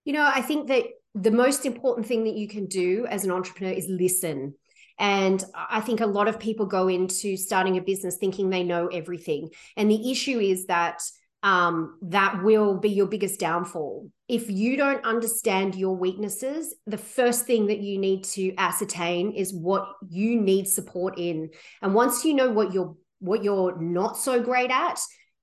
you 0.05 0.13
know 0.13 0.29
i 0.35 0.41
think 0.41 0.67
that 0.67 0.83
the 1.15 1.31
most 1.31 1.65
important 1.65 2.05
thing 2.07 2.25
that 2.25 2.35
you 2.35 2.49
can 2.49 2.67
do 2.67 3.07
as 3.09 3.25
an 3.25 3.31
entrepreneur 3.31 3.73
is 3.73 3.87
listen 3.89 4.53
and 4.99 5.45
I 5.55 5.81
think 5.81 6.01
a 6.01 6.07
lot 6.07 6.29
of 6.29 6.41
people 6.41 6.67
go 6.67 6.89
into 6.89 7.37
starting 7.37 7.77
a 7.77 7.83
business 7.83 8.17
thinking 8.17 8.49
they 8.49 8.63
know 8.63 8.87
everything. 8.87 9.51
And 9.77 9.91
the 9.91 10.11
issue 10.11 10.39
is 10.39 10.67
that 10.67 11.03
um, 11.43 11.99
that 12.03 12.43
will 12.43 12.79
be 12.79 12.89
your 12.89 13.07
biggest 13.07 13.39
downfall. 13.39 14.11
If 14.27 14.51
you 14.51 14.77
don't 14.77 15.05
understand 15.05 15.75
your 15.75 15.95
weaknesses, 15.95 16.75
the 16.87 16.99
first 16.99 17.47
thing 17.47 17.67
that 17.67 17.79
you 17.79 17.99
need 17.99 18.25
to 18.25 18.55
ascertain 18.57 19.33
is 19.33 19.55
what 19.55 19.87
you 20.09 20.41
need 20.41 20.67
support 20.67 21.19
in. 21.19 21.51
And 21.83 21.95
once 21.95 22.25
you 22.25 22.35
know 22.35 22.51
what 22.51 22.73
you're 22.73 22.97
what 23.21 23.45
you're 23.45 23.81
not 23.81 24.19
so 24.19 24.43
great 24.43 24.71
at, 24.71 24.99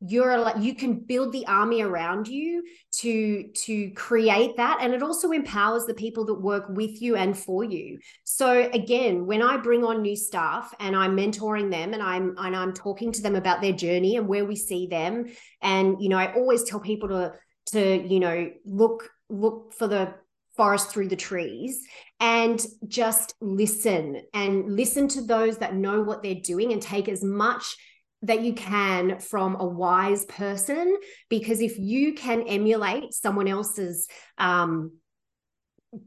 you're 0.05 0.38
like 0.38 0.57
you 0.60 0.75
can 0.75 1.00
build 1.00 1.31
the 1.31 1.48
army 1.48 1.81
around 1.81 2.27
you 2.27 2.63
to 2.91 3.48
to 3.53 3.89
create 3.91 4.57
that 4.57 4.79
and 4.81 4.93
it 4.93 5.01
also 5.01 5.31
empowers 5.31 5.86
the 5.86 5.93
people 5.93 6.25
that 6.25 6.33
work 6.33 6.65
with 6.69 7.01
you 7.01 7.15
and 7.15 7.38
for 7.38 7.63
you. 7.63 7.98
So 8.24 8.69
again 8.74 9.25
when 9.25 9.41
i 9.41 9.57
bring 9.57 9.83
on 9.83 10.01
new 10.01 10.15
staff 10.15 10.74
and 10.79 10.95
i'm 10.95 11.15
mentoring 11.15 11.72
them 11.72 11.93
and 11.93 12.03
i'm 12.03 12.36
and 12.38 12.55
i'm 12.55 12.74
talking 12.74 13.12
to 13.12 13.22
them 13.22 13.36
about 13.36 13.62
their 13.62 13.72
journey 13.72 14.17
and 14.17 14.27
where 14.27 14.45
we 14.45 14.55
see 14.55 14.88
them 14.88 15.25
and 15.62 16.01
you 16.01 16.10
know 16.10 16.17
i 16.17 16.33
always 16.33 16.63
tell 16.63 16.79
people 16.79 17.10
to 17.10 17.33
to 17.67 18.05
you 18.07 18.19
know 18.19 18.51
look 18.65 19.10
look 19.29 19.74
for 19.74 19.88
the 19.88 20.13
forest 20.55 20.89
through 20.91 21.07
the 21.07 21.15
trees 21.15 21.81
and 22.19 22.65
just 22.88 23.33
listen 23.41 24.22
and 24.33 24.75
listen 24.75 25.07
to 25.07 25.22
those 25.22 25.57
that 25.57 25.75
know 25.75 26.03
what 26.03 26.22
they're 26.22 26.36
doing 26.36 26.72
and 26.72 26.81
take 26.81 27.10
as 27.10 27.24
much 27.24 27.75
that 28.24 28.42
you 28.42 28.53
can 28.53 29.20
from 29.20 29.56
a 29.60 29.65
wise 29.65 30.25
person 30.25 30.98
because 31.30 31.62
if 31.62 31.77
you 31.77 32.13
can 32.13 32.42
emulate 32.44 33.13
someone 33.13 33.48
else's 33.48 34.08
um 34.38 34.92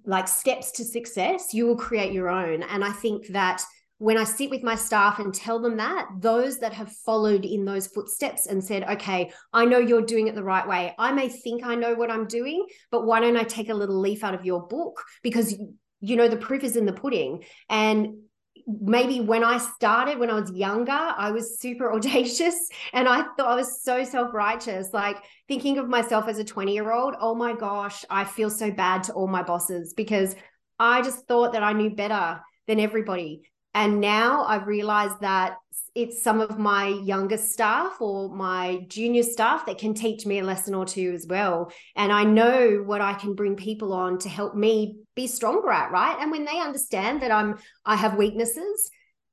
like 0.05 0.27
steps 0.27 0.73
to 0.73 0.85
success 0.85 1.55
you 1.55 1.67
will 1.67 1.77
create 1.77 2.13
your 2.13 2.29
own 2.29 2.63
and 2.65 2.85
i 2.85 2.91
think 2.91 3.29
that 3.29 3.63
when 3.99 4.19
I 4.19 4.25
sit 4.25 4.51
with 4.51 4.63
my 4.63 4.75
staff 4.75 5.19
and 5.19 5.33
tell 5.33 5.59
them 5.59 5.79
that, 5.79 6.09
those 6.19 6.59
that 6.59 6.75
have 6.75 6.93
followed 6.93 7.45
in 7.45 7.65
those 7.65 7.87
footsteps 7.87 8.47
and 8.47 8.63
said, 8.63 8.85
okay, 8.85 9.33
I 9.53 9.65
know 9.65 9.79
you're 9.79 10.03
doing 10.03 10.29
it 10.29 10.35
the 10.35 10.43
right 10.43 10.67
way. 10.69 10.95
I 10.99 11.13
may 11.13 11.29
think 11.29 11.65
I 11.65 11.77
know 11.77 11.95
what 11.95 12.11
I'm 12.11 12.27
doing, 12.27 12.67
but 12.91 13.07
why 13.07 13.21
don't 13.21 13.39
I 13.39 13.45
take 13.45 13.71
a 13.71 13.75
little 13.75 13.99
leaf 13.99 14.23
out 14.23 14.35
of 14.35 14.45
your 14.45 14.67
book? 14.67 15.03
Because, 15.23 15.55
you 16.01 16.17
know, 16.17 16.29
the 16.29 16.37
proof 16.37 16.63
is 16.63 16.77
in 16.77 16.85
the 16.85 16.93
pudding. 16.93 17.45
And 17.71 18.19
maybe 18.67 19.21
when 19.21 19.45
I 19.45 19.59
started, 19.59 20.19
when 20.19 20.31
I 20.31 20.41
was 20.41 20.51
younger, 20.51 20.93
I 20.93 21.31
was 21.31 21.61
super 21.61 21.93
audacious 21.95 22.69
and 22.93 23.09
I 23.09 23.23
thought 23.23 23.53
I 23.53 23.55
was 23.55 23.83
so 23.83 24.05
self 24.05 24.35
righteous. 24.35 24.93
Like 24.93 25.19
thinking 25.49 25.79
of 25.79 25.89
myself 25.89 26.29
as 26.29 26.39
a 26.39 26.45
20 26.45 26.73
year 26.73 26.93
old, 26.93 27.15
oh 27.21 27.35
my 27.35 27.55
gosh, 27.55 28.05
I 28.11 28.25
feel 28.25 28.51
so 28.51 28.71
bad 28.71 29.05
to 29.05 29.13
all 29.13 29.29
my 29.29 29.43
bosses 29.43 29.95
because 29.95 30.35
I 30.79 31.03
just 31.03 31.27
thought 31.27 31.53
that 31.53 31.63
I 31.63 31.73
knew 31.73 31.91
better 31.91 32.41
than 32.67 32.81
everybody. 32.81 33.43
And 33.77 34.01
now 34.01 34.43
I've 34.45 34.67
realized 34.67 35.21
that 35.21 35.59
it's 35.95 36.23
some 36.23 36.41
of 36.41 36.59
my 36.59 36.89
younger 36.89 37.37
staff 37.37 38.01
or 38.01 38.31
my 38.31 38.87
junior 38.89 39.23
staff 39.23 39.67
that 39.67 39.77
can 39.77 39.93
teach 39.93 40.25
me 40.25 40.39
a 40.39 40.45
lesson 40.45 40.75
or 40.75 40.87
two 40.87 41.13
as 41.13 41.27
well. 41.27 41.71
And 41.95 42.11
I 42.11 42.25
know 42.25 42.83
what 42.87 43.03
I 43.03 43.13
can 43.13 43.35
bring 43.35 43.55
people 43.55 43.93
on 43.93 44.19
to 44.21 44.31
help 44.31 44.55
me 44.55 44.97
be 45.15 45.27
stronger 45.27 45.71
at, 45.71 45.93
right? 45.93 46.17
And 46.19 46.31
when 46.31 46.47
they 46.47 46.59
understand 46.59 47.21
that 47.21 47.31
I'm 47.31 47.59
I 47.85 47.97
have 47.97 48.17
weaknesses, 48.17 48.91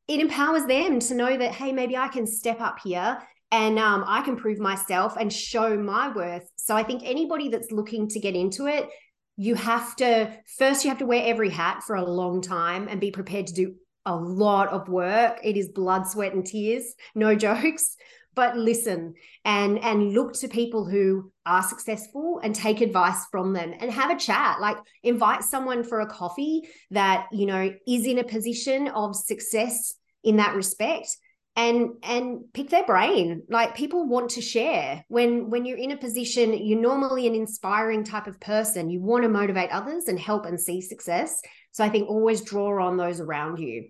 it 0.10 0.20
empowers 0.20 0.66
them 0.66 1.00
to 1.00 1.16
know 1.16 1.38
that 1.38 1.54
hey, 1.54 1.72
maybe 1.72 1.96
I 1.96 2.10
can 2.10 2.28
step 2.28 2.60
up 2.60 2.80
here 2.84 3.20
and 3.50 3.80
um, 3.80 4.04
I 4.06 4.24
can 4.24 4.36
prove 4.36 4.60
myself 4.60 5.16
and 5.18 5.32
show 5.32 5.78
my 5.78 6.14
worth. 6.14 6.50
So 6.58 6.76
I 6.76 6.84
think 6.84 7.04
anybody 7.06 7.48
that's 7.48 7.72
looking 7.72 8.10
to 8.10 8.20
get 8.20 8.36
into 8.36 8.68
it, 8.68 8.90
you 9.38 9.56
have 9.56 9.96
to 9.98 10.38
first 10.58 10.84
you 10.84 10.90
have 10.90 11.00
to 11.00 11.06
wear 11.06 11.24
every 11.26 11.50
hat 11.50 11.82
for 11.84 11.96
a 11.96 12.04
long 12.04 12.42
time 12.42 12.90
and 12.90 13.00
be 13.00 13.10
prepared 13.10 13.48
to 13.48 13.54
do 13.54 13.76
a 14.06 14.16
lot 14.16 14.70
of 14.70 14.90
work. 14.90 15.40
It 15.44 15.58
is 15.58 15.70
blood 15.70 16.08
sweat 16.08 16.34
and 16.34 16.46
tears. 16.46 16.94
No 17.16 17.36
jokes. 17.48 17.96
But 18.36 18.58
listen 18.58 19.14
and 19.46 19.78
and 19.78 20.14
look 20.14 20.34
to 20.40 20.48
people 20.48 20.86
who 20.86 21.32
are 21.46 21.62
successful 21.62 22.40
and 22.44 22.56
take 22.56 22.82
advice 22.82 23.26
from 23.30 23.54
them 23.54 23.76
and 23.80 23.92
have 23.92 24.10
a 24.10 24.18
chat. 24.18 24.60
Like 24.60 24.78
invite 25.04 25.44
someone 25.44 25.84
for 25.84 26.02
a 26.02 26.08
coffee 26.08 26.64
that 26.90 27.28
you 27.32 27.46
know 27.46 27.72
is 27.88 28.08
in 28.08 28.18
a 28.18 28.24
position 28.24 28.88
of 28.88 29.16
success 29.16 29.94
in 30.24 30.38
that 30.38 30.56
respect 30.56 31.16
and 31.56 31.92
and 32.04 32.46
pick 32.54 32.70
their 32.70 32.86
brain. 32.86 33.44
Like 33.50 33.76
people 33.76 34.08
want 34.08 34.32
to 34.32 34.42
share. 34.42 35.06
When 35.08 35.50
when 35.50 35.66
you're 35.66 35.78
in 35.78 35.92
a 35.92 35.98
position 35.98 36.54
you're 36.54 36.80
normally 36.80 37.28
an 37.28 37.36
inspiring 37.36 38.04
type 38.04 38.28
of 38.28 38.40
person. 38.40 38.90
You 38.90 39.02
want 39.02 39.24
to 39.24 39.30
motivate 39.30 39.70
others 39.72 40.08
and 40.08 40.20
help 40.20 40.46
and 40.46 40.60
see 40.60 40.82
success. 40.82 41.42
So 41.72 41.84
i 41.84 41.90
think 41.90 42.10
always 42.10 42.42
draw 42.42 42.86
on 42.86 42.98
those 42.98 43.20
around 43.20 43.60
you. 43.60 43.90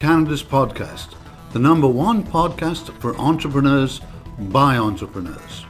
Canada's 0.00 0.42
podcast 0.42 1.14
the 1.52 1.58
number 1.58 1.86
one 1.86 2.22
podcast 2.22 2.98
for 2.98 3.14
entrepreneurs 3.18 4.00
by 4.38 4.78
entrepreneurs. 4.78 5.66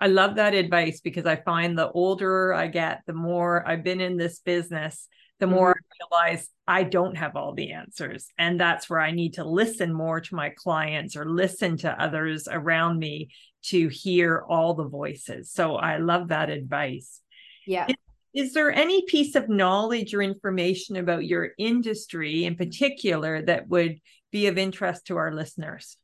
I 0.00 0.06
love 0.06 0.36
that 0.36 0.54
advice 0.54 1.00
because 1.00 1.26
i 1.26 1.36
find 1.36 1.76
the 1.76 1.90
older 1.90 2.52
i 2.52 2.66
get 2.66 3.00
the 3.06 3.14
more 3.14 3.66
i've 3.66 3.82
been 3.82 4.00
in 4.00 4.18
this 4.18 4.40
business 4.40 5.08
the 5.38 5.46
more 5.46 5.74
mm-hmm. 5.74 6.16
I 6.16 6.28
realize 6.28 6.48
I 6.66 6.82
don't 6.82 7.16
have 7.16 7.36
all 7.36 7.54
the 7.54 7.72
answers. 7.72 8.28
And 8.38 8.60
that's 8.60 8.88
where 8.88 9.00
I 9.00 9.10
need 9.10 9.34
to 9.34 9.44
listen 9.44 9.92
more 9.92 10.20
to 10.20 10.34
my 10.34 10.50
clients 10.50 11.16
or 11.16 11.24
listen 11.24 11.76
to 11.78 12.02
others 12.02 12.48
around 12.50 12.98
me 12.98 13.28
to 13.64 13.88
hear 13.88 14.44
all 14.48 14.74
the 14.74 14.88
voices. 14.88 15.52
So 15.52 15.76
I 15.76 15.98
love 15.98 16.28
that 16.28 16.50
advice. 16.50 17.20
Yeah. 17.66 17.86
Is, 17.88 18.46
is 18.46 18.52
there 18.54 18.72
any 18.72 19.04
piece 19.06 19.34
of 19.34 19.48
knowledge 19.48 20.14
or 20.14 20.22
information 20.22 20.96
about 20.96 21.24
your 21.24 21.50
industry 21.58 22.44
in 22.44 22.56
particular 22.56 23.42
that 23.42 23.68
would 23.68 23.98
be 24.30 24.46
of 24.46 24.58
interest 24.58 25.06
to 25.06 25.16
our 25.16 25.32
listeners? 25.32 25.96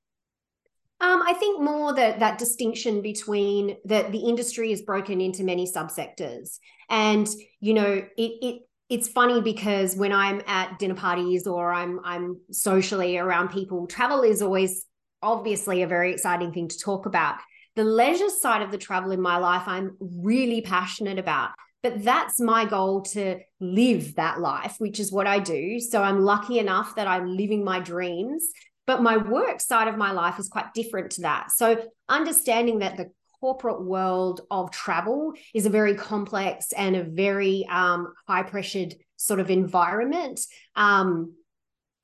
Um, 1.00 1.20
I 1.26 1.32
think 1.34 1.60
more 1.60 1.92
that 1.94 2.20
that 2.20 2.38
distinction 2.38 3.02
between 3.02 3.76
that 3.86 4.12
the 4.12 4.20
industry 4.20 4.70
is 4.70 4.82
broken 4.82 5.20
into 5.20 5.42
many 5.42 5.66
subsectors, 5.66 6.58
and 6.88 7.28
you 7.58 7.74
know 7.74 8.04
it 8.16 8.32
it 8.40 8.62
it's 8.92 9.08
funny 9.08 9.40
because 9.40 9.96
when 9.96 10.12
I'm 10.12 10.42
at 10.46 10.78
dinner 10.78 10.94
parties 10.94 11.46
or 11.46 11.72
I'm 11.72 11.98
I'm 12.04 12.38
socially 12.50 13.16
around 13.16 13.48
people, 13.48 13.86
travel 13.86 14.20
is 14.20 14.42
always 14.42 14.84
obviously 15.22 15.80
a 15.80 15.86
very 15.86 16.12
exciting 16.12 16.52
thing 16.52 16.68
to 16.68 16.78
talk 16.78 17.06
about. 17.06 17.36
The 17.74 17.84
leisure 17.84 18.28
side 18.28 18.60
of 18.60 18.70
the 18.70 18.76
travel 18.76 19.10
in 19.10 19.22
my 19.22 19.38
life, 19.38 19.62
I'm 19.66 19.96
really 19.98 20.60
passionate 20.60 21.18
about. 21.18 21.52
But 21.82 22.04
that's 22.04 22.38
my 22.38 22.66
goal 22.66 23.00
to 23.14 23.38
live 23.60 24.16
that 24.16 24.40
life, 24.40 24.74
which 24.76 25.00
is 25.00 25.10
what 25.10 25.26
I 25.26 25.38
do. 25.38 25.80
So 25.80 26.02
I'm 26.02 26.20
lucky 26.20 26.58
enough 26.58 26.94
that 26.96 27.08
I'm 27.08 27.26
living 27.34 27.64
my 27.64 27.80
dreams. 27.80 28.46
But 28.86 29.02
my 29.02 29.16
work 29.16 29.62
side 29.62 29.88
of 29.88 29.96
my 29.96 30.12
life 30.12 30.38
is 30.38 30.48
quite 30.48 30.74
different 30.74 31.12
to 31.12 31.22
that. 31.22 31.50
So 31.50 31.82
understanding 32.10 32.80
that 32.80 32.98
the 32.98 33.10
corporate 33.42 33.82
world 33.82 34.42
of 34.52 34.70
travel 34.70 35.32
is 35.52 35.66
a 35.66 35.70
very 35.70 35.96
complex 35.96 36.70
and 36.72 36.94
a 36.94 37.02
very 37.02 37.66
um, 37.68 38.12
high 38.28 38.44
pressured 38.44 38.94
sort 39.16 39.40
of 39.40 39.50
environment. 39.50 40.40
Um, 40.76 41.34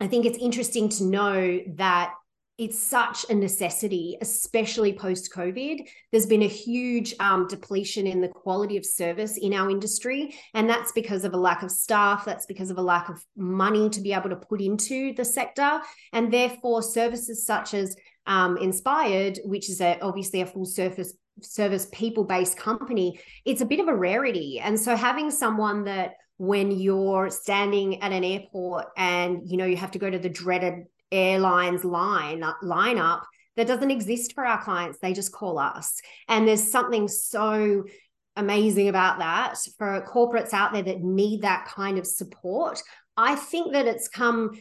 I 0.00 0.09
think 0.09 0.26
it's 0.26 0.38
interesting 0.38 0.88
to 0.90 1.04
know 1.04 1.61
that 1.76 2.12
it's 2.59 2.78
such 2.80 3.25
a 3.30 3.35
necessity, 3.35 4.18
especially 4.21 4.92
post 4.92 5.33
COVID. 5.33 5.87
There's 6.11 6.26
been 6.26 6.42
a 6.42 6.49
huge 6.49 7.14
um, 7.21 7.47
depletion 7.47 8.04
in 8.09 8.21
the 8.21 8.26
quality 8.26 8.76
of 8.76 8.85
service 8.85 9.37
in 9.37 9.54
our 9.54 9.71
industry. 9.71 10.35
And 10.54 10.68
that's 10.68 10.90
because 10.90 11.25
of 11.25 11.35
a 11.35 11.37
lack 11.37 11.62
of 11.62 11.71
staff, 11.71 12.25
that's 12.25 12.47
because 12.47 12.71
of 12.71 12.78
a 12.78 12.83
lack 12.83 13.09
of 13.09 13.25
money 13.37 13.88
to 13.90 14.00
be 14.00 14.12
able 14.12 14.30
to 14.30 14.37
put 14.50 14.61
into 14.61 15.14
the 15.14 15.25
sector. 15.25 15.80
And 16.12 16.33
therefore, 16.33 16.83
services 16.83 17.47
such 17.47 17.75
as 17.75 17.95
um, 18.26 18.57
Inspired, 18.59 19.38
which 19.45 19.71
is 19.71 19.80
a, 19.80 19.99
obviously 20.00 20.40
a 20.40 20.47
full 20.47 20.66
service 20.66 21.14
service 21.42 21.88
people 21.92 22.25
based 22.25 22.57
company, 22.57 23.21
it's 23.45 23.61
a 23.61 23.66
bit 23.66 23.80
of 23.80 23.88
a 23.88 23.95
rarity. 23.95 24.61
And 24.61 24.78
so 24.78 24.97
having 24.97 25.30
someone 25.30 25.85
that 25.85 26.14
when 26.38 26.71
you're 26.71 27.30
standing 27.30 28.00
at 28.00 28.12
an 28.12 28.25
airport 28.25 28.87
and 28.97 29.40
you 29.45 29.57
know 29.57 29.64
you 29.64 29.76
have 29.76 29.90
to 29.90 29.99
go 29.99 30.09
to 30.09 30.18
the 30.18 30.28
dreaded 30.28 30.85
airlines 31.11 31.85
line 31.85 32.42
lineup 32.62 33.23
that 33.57 33.66
doesn't 33.66 33.90
exist 33.90 34.35
for 34.35 34.47
our 34.47 34.62
clients. 34.62 34.99
They 35.00 35.12
just 35.12 35.33
call 35.33 35.59
us. 35.59 36.00
And 36.28 36.47
there's 36.47 36.71
something 36.71 37.09
so 37.09 37.85
amazing 38.37 38.88
about 38.88 39.18
that 39.18 39.57
for 39.76 40.00
corporates 40.09 40.52
out 40.52 40.73
there 40.73 40.85
that 40.85 41.02
need 41.02 41.42
that 41.42 41.66
kind 41.66 41.99
of 41.99 42.07
support. 42.07 42.80
I 43.16 43.35
think 43.35 43.73
that 43.73 43.87
it's 43.87 44.07
come 44.07 44.52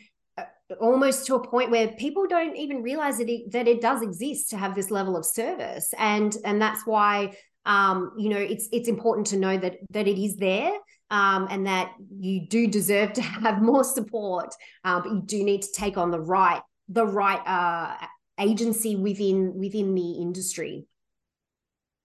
almost 0.80 1.26
to 1.28 1.36
a 1.36 1.48
point 1.48 1.72
where 1.72 1.90
people 1.90 2.28
don't 2.28 2.56
even 2.56 2.82
realize 2.82 3.18
that 3.20 3.30
it, 3.30 3.52
that 3.52 3.68
it 3.68 3.82
does 3.82 4.02
exist 4.02 4.50
to 4.50 4.58
have 4.58 4.76
this 4.76 4.92
level 4.92 5.16
of 5.16 5.26
service. 5.26 5.94
And 5.98 6.36
and 6.44 6.62
that's 6.62 6.86
why 6.86 7.36
um, 7.68 8.14
you 8.18 8.30
know 8.30 8.38
it's 8.38 8.68
it's 8.72 8.88
important 8.88 9.28
to 9.28 9.38
know 9.38 9.58
that 9.58 9.78
that 9.92 10.08
it 10.08 10.18
is 10.18 10.38
there 10.38 10.72
um, 11.12 11.48
and 11.52 11.68
that 11.68 11.92
you 12.20 12.48
do 12.48 12.68
deserve 12.68 13.14
to 13.14 13.22
have 13.44 13.62
more 13.62 13.84
support 13.84 14.56
uh, 14.84 15.00
but 15.02 15.12
you 15.12 15.22
do 15.24 15.44
need 15.44 15.62
to 15.62 15.72
take 15.74 15.98
on 15.98 16.10
the 16.10 16.20
right 16.20 16.62
the 16.90 17.06
right 17.06 17.42
uh, 17.46 17.96
agency 18.40 18.96
within 18.96 19.54
within 19.56 19.94
the 19.94 20.14
industry 20.14 20.86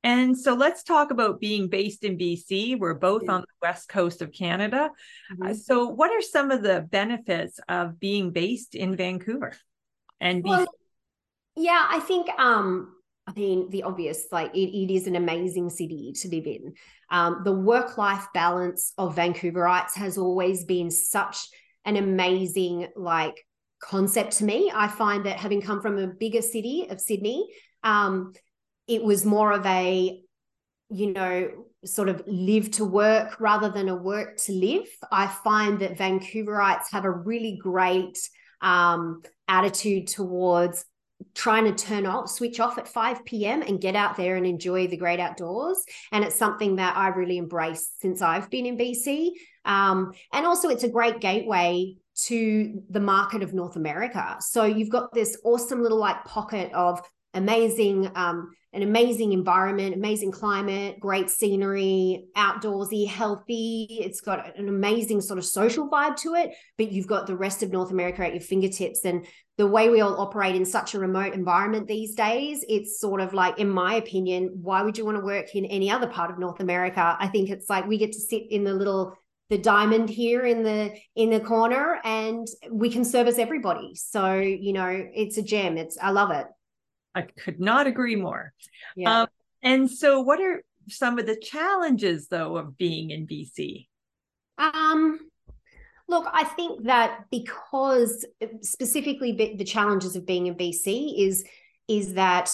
and 0.04 0.36
so 0.38 0.54
let's 0.54 0.82
talk 0.82 1.10
about 1.10 1.40
being 1.40 1.68
based 1.68 2.04
in 2.04 2.18
BC. 2.18 2.78
We're 2.78 2.94
both 2.94 3.28
on 3.28 3.42
the 3.42 3.66
west 3.66 3.88
coast 3.88 4.20
of 4.20 4.32
Canada. 4.32 4.90
Uh, 5.30 5.34
mm-hmm. 5.34 5.46
Uh, 5.50 5.54
so, 5.54 5.88
what 5.88 6.10
are 6.10 6.20
some 6.20 6.50
of 6.50 6.62
the 6.62 6.80
benefits 6.90 7.60
of 7.68 8.00
being 8.00 8.32
based 8.32 8.74
in 8.74 8.96
Vancouver 8.96 9.54
and 10.20 10.42
BC? 10.42 10.48
Well, 10.48 10.66
yeah, 11.56 11.86
I 11.88 12.00
think 12.00 12.28
um, 12.38 12.94
I 13.26 13.32
mean 13.32 13.70
the 13.70 13.84
obvious, 13.84 14.26
like 14.32 14.54
it, 14.54 14.76
it 14.76 14.92
is 14.92 15.06
an 15.06 15.16
amazing 15.16 15.70
city 15.70 16.12
to 16.20 16.28
live 16.28 16.46
in. 16.46 16.74
Um, 17.10 17.42
the 17.44 17.52
work-life 17.52 18.26
balance 18.34 18.94
of 18.98 19.14
Vancouverites 19.14 19.94
has 19.94 20.18
always 20.18 20.64
been 20.64 20.90
such 20.90 21.38
an 21.84 21.96
amazing 21.96 22.88
like 22.96 23.44
concept 23.80 24.38
to 24.38 24.44
me. 24.44 24.72
I 24.74 24.88
find 24.88 25.26
that 25.26 25.36
having 25.36 25.62
come 25.62 25.80
from 25.80 25.98
a 25.98 26.06
bigger 26.06 26.42
city 26.42 26.86
of 26.88 27.00
Sydney, 27.00 27.46
um, 27.84 28.32
it 28.86 29.02
was 29.02 29.24
more 29.24 29.52
of 29.52 29.64
a 29.66 30.20
you 30.90 31.12
know 31.12 31.50
sort 31.84 32.08
of 32.08 32.22
live 32.26 32.70
to 32.70 32.84
work 32.84 33.40
rather 33.40 33.68
than 33.68 33.88
a 33.88 33.96
work 33.96 34.36
to 34.36 34.52
live. 34.52 34.86
I 35.10 35.26
find 35.26 35.80
that 35.80 35.98
vancouverites 35.98 36.92
have 36.92 37.04
a 37.04 37.10
really 37.10 37.58
great 37.60 38.18
um, 38.60 39.22
attitude 39.48 40.06
towards 40.06 40.84
trying 41.34 41.64
to 41.64 41.72
turn 41.72 42.04
off 42.04 42.28
switch 42.28 42.58
off 42.58 42.78
at 42.78 42.88
5 42.88 43.24
p.m 43.24 43.62
and 43.62 43.80
get 43.80 43.94
out 43.94 44.16
there 44.16 44.34
and 44.36 44.44
enjoy 44.44 44.88
the 44.88 44.96
great 44.96 45.20
outdoors. 45.20 45.78
And 46.10 46.24
it's 46.24 46.36
something 46.36 46.76
that 46.76 46.96
i 46.96 47.08
really 47.08 47.38
embrace 47.38 47.90
since 48.00 48.20
i've 48.20 48.50
been 48.50 48.66
in 48.66 48.76
bc 48.76 49.30
um, 49.64 50.12
and 50.32 50.44
also 50.46 50.68
it's 50.68 50.82
a 50.82 50.88
great 50.88 51.20
gateway 51.20 51.94
to 52.24 52.82
the 52.90 53.00
market 53.00 53.42
of 53.42 53.54
north 53.54 53.76
america. 53.76 54.36
So 54.40 54.64
you've 54.64 54.90
got 54.90 55.14
this 55.14 55.38
awesome 55.44 55.80
little 55.82 55.98
like 55.98 56.24
pocket 56.24 56.72
of 56.74 57.00
amazing 57.34 58.10
um, 58.14 58.52
an 58.74 58.82
amazing 58.82 59.32
environment, 59.32 59.94
amazing 59.94 60.32
climate, 60.32 60.98
great 60.98 61.28
scenery, 61.28 62.24
outdoorsy, 62.36 63.06
healthy. 63.06 63.86
It's 63.90 64.22
got 64.22 64.58
an 64.58 64.68
amazing 64.68 65.20
sort 65.20 65.38
of 65.38 65.44
social 65.44 65.90
vibe 65.90 66.16
to 66.18 66.34
it, 66.34 66.52
but 66.78 66.90
you've 66.90 67.06
got 67.06 67.26
the 67.26 67.36
rest 67.36 67.62
of 67.62 67.70
North 67.70 67.90
America 67.90 68.24
at 68.24 68.32
your 68.32 68.40
fingertips. 68.40 69.04
And 69.04 69.26
the 69.58 69.66
way 69.66 69.90
we 69.90 70.00
all 70.00 70.18
operate 70.18 70.56
in 70.56 70.64
such 70.64 70.94
a 70.94 70.98
remote 70.98 71.34
environment 71.34 71.86
these 71.86 72.14
days, 72.14 72.64
it's 72.66 72.98
sort 72.98 73.20
of 73.20 73.34
like, 73.34 73.58
in 73.58 73.68
my 73.68 73.96
opinion, 73.96 74.48
why 74.62 74.80
would 74.80 74.96
you 74.96 75.04
want 75.04 75.18
to 75.18 75.24
work 75.24 75.54
in 75.54 75.66
any 75.66 75.90
other 75.90 76.06
part 76.06 76.30
of 76.30 76.38
North 76.38 76.60
America? 76.60 77.14
I 77.20 77.28
think 77.28 77.50
it's 77.50 77.68
like 77.68 77.86
we 77.86 77.98
get 77.98 78.12
to 78.12 78.20
sit 78.20 78.44
in 78.50 78.64
the 78.64 78.72
little 78.72 79.14
the 79.50 79.58
diamond 79.58 80.08
here 80.08 80.46
in 80.46 80.62
the 80.62 80.94
in 81.14 81.28
the 81.28 81.40
corner 81.40 82.00
and 82.04 82.46
we 82.70 82.88
can 82.88 83.04
service 83.04 83.36
everybody 83.36 83.94
so 83.94 84.36
you 84.36 84.72
know 84.72 84.88
it's 85.14 85.36
a 85.36 85.42
gem 85.42 85.76
it's 85.76 85.98
i 86.00 86.10
love 86.10 86.30
it 86.30 86.46
I 87.14 87.22
could 87.22 87.60
not 87.60 87.86
agree 87.86 88.16
more. 88.16 88.52
Yeah. 88.96 89.22
Um, 89.22 89.28
and 89.62 89.90
so, 89.90 90.20
what 90.20 90.40
are 90.40 90.62
some 90.88 91.18
of 91.18 91.26
the 91.26 91.36
challenges, 91.36 92.28
though, 92.28 92.56
of 92.56 92.76
being 92.76 93.10
in 93.10 93.26
BC? 93.26 93.86
Um, 94.58 95.18
look, 96.08 96.26
I 96.32 96.44
think 96.44 96.84
that 96.84 97.24
because 97.30 98.24
specifically 98.60 99.54
the 99.56 99.64
challenges 99.64 100.16
of 100.16 100.26
being 100.26 100.46
in 100.46 100.54
BC 100.54 101.26
is 101.26 101.44
is 101.88 102.14
that 102.14 102.50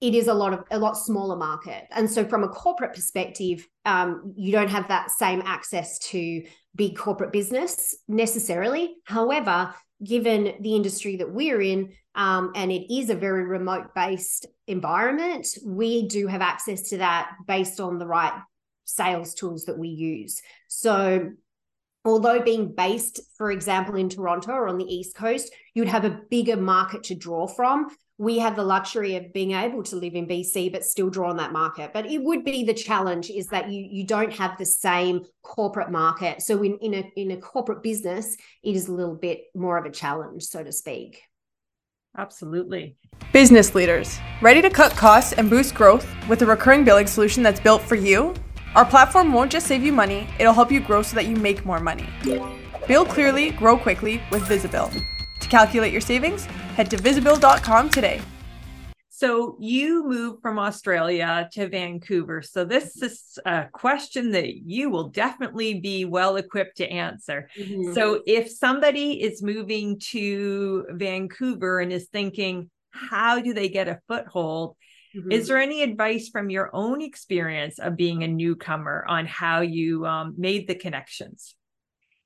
it 0.00 0.14
is 0.14 0.28
a 0.28 0.34
lot 0.34 0.52
of 0.52 0.64
a 0.70 0.78
lot 0.78 0.96
smaller 0.96 1.36
market, 1.36 1.86
and 1.90 2.10
so 2.10 2.24
from 2.24 2.44
a 2.44 2.48
corporate 2.48 2.94
perspective, 2.94 3.66
um, 3.84 4.32
you 4.36 4.52
don't 4.52 4.70
have 4.70 4.88
that 4.88 5.10
same 5.10 5.42
access 5.44 5.98
to 6.10 6.42
big 6.74 6.96
corporate 6.96 7.32
business 7.32 7.96
necessarily. 8.08 8.96
However, 9.04 9.74
given 10.04 10.54
the 10.60 10.74
industry 10.74 11.16
that 11.16 11.30
we're 11.30 11.60
in, 11.60 11.92
um, 12.14 12.52
and 12.54 12.72
it 12.72 12.92
is 12.92 13.10
a 13.10 13.14
very 13.14 13.44
remote 13.44 13.94
based 13.94 14.46
environment, 14.66 15.46
we 15.64 16.08
do 16.08 16.26
have 16.26 16.40
access 16.40 16.90
to 16.90 16.98
that 16.98 17.32
based 17.46 17.80
on 17.80 17.98
the 17.98 18.06
right 18.06 18.32
sales 18.84 19.34
tools 19.34 19.66
that 19.66 19.78
we 19.78 19.88
use. 19.88 20.40
So, 20.68 21.30
although 22.04 22.40
being 22.40 22.74
based, 22.74 23.20
for 23.36 23.50
example, 23.50 23.96
in 23.96 24.08
Toronto 24.08 24.52
or 24.52 24.68
on 24.68 24.78
the 24.78 24.84
East 24.84 25.14
Coast, 25.14 25.52
you'd 25.74 25.88
have 25.88 26.04
a 26.04 26.20
bigger 26.30 26.56
market 26.56 27.02
to 27.04 27.14
draw 27.14 27.46
from 27.46 27.88
we 28.20 28.38
have 28.38 28.54
the 28.54 28.62
luxury 28.62 29.16
of 29.16 29.32
being 29.32 29.52
able 29.52 29.82
to 29.82 29.96
live 29.96 30.14
in 30.14 30.28
BC 30.28 30.70
but 30.70 30.84
still 30.84 31.08
draw 31.08 31.30
on 31.30 31.38
that 31.38 31.54
market. 31.54 31.94
But 31.94 32.04
it 32.04 32.22
would 32.22 32.44
be 32.44 32.64
the 32.64 32.74
challenge 32.74 33.30
is 33.30 33.46
that 33.46 33.70
you 33.70 33.88
you 33.90 34.04
don't 34.04 34.32
have 34.34 34.58
the 34.58 34.66
same 34.66 35.24
corporate 35.42 35.90
market. 35.90 36.42
So 36.42 36.62
in 36.62 36.76
in 36.82 36.92
a 36.92 37.12
in 37.16 37.30
a 37.30 37.38
corporate 37.38 37.82
business, 37.82 38.36
it 38.62 38.76
is 38.76 38.88
a 38.88 38.92
little 38.92 39.14
bit 39.14 39.44
more 39.54 39.78
of 39.78 39.86
a 39.86 39.90
challenge, 39.90 40.42
so 40.42 40.62
to 40.62 40.70
speak. 40.70 41.22
Absolutely. 42.18 42.96
Business 43.32 43.74
leaders, 43.74 44.18
ready 44.42 44.60
to 44.60 44.68
cut 44.68 44.92
costs 44.92 45.32
and 45.32 45.48
boost 45.48 45.74
growth 45.74 46.06
with 46.28 46.42
a 46.42 46.46
recurring 46.46 46.84
billing 46.84 47.06
solution 47.06 47.42
that's 47.42 47.60
built 47.60 47.80
for 47.80 47.94
you? 47.94 48.34
Our 48.76 48.84
platform 48.84 49.32
won't 49.32 49.50
just 49.50 49.66
save 49.66 49.82
you 49.82 49.92
money, 49.92 50.28
it'll 50.38 50.52
help 50.52 50.70
you 50.70 50.80
grow 50.80 51.02
so 51.02 51.16
that 51.16 51.26
you 51.26 51.34
make 51.34 51.66
more 51.66 51.80
money. 51.80 52.08
Bill 52.86 53.04
clearly, 53.04 53.50
grow 53.50 53.76
quickly 53.76 54.22
with 54.30 54.42
Visibill. 54.44 54.92
To 55.40 55.48
calculate 55.48 55.90
your 55.92 56.00
savings, 56.00 56.44
head 56.76 56.88
to 56.90 56.96
visibill.com 56.96 57.90
today. 57.90 58.20
So 59.08 59.56
you 59.58 60.06
moved 60.06 60.40
from 60.40 60.58
Australia 60.58 61.48
to 61.52 61.68
Vancouver. 61.68 62.42
So 62.42 62.64
this 62.64 63.02
is 63.02 63.38
a 63.44 63.66
question 63.72 64.30
that 64.30 64.54
you 64.54 64.88
will 64.88 65.08
definitely 65.08 65.80
be 65.80 66.04
well 66.04 66.36
equipped 66.36 66.78
to 66.78 66.88
answer. 66.88 67.50
Mm-hmm. 67.58 67.92
So 67.92 68.22
if 68.26 68.50
somebody 68.50 69.22
is 69.22 69.42
moving 69.42 69.98
to 70.10 70.86
Vancouver 70.90 71.80
and 71.80 71.92
is 71.92 72.06
thinking, 72.06 72.70
how 72.92 73.40
do 73.40 73.52
they 73.52 73.68
get 73.68 73.88
a 73.88 74.00
foothold? 74.08 74.76
Mm-hmm. 75.16 75.32
Is 75.32 75.48
there 75.48 75.58
any 75.58 75.82
advice 75.82 76.28
from 76.28 76.50
your 76.50 76.70
own 76.72 77.02
experience 77.02 77.78
of 77.78 77.96
being 77.96 78.22
a 78.22 78.28
newcomer 78.28 79.04
on 79.08 79.26
how 79.26 79.60
you 79.60 80.06
um, 80.06 80.34
made 80.36 80.68
the 80.68 80.74
connections? 80.74 81.54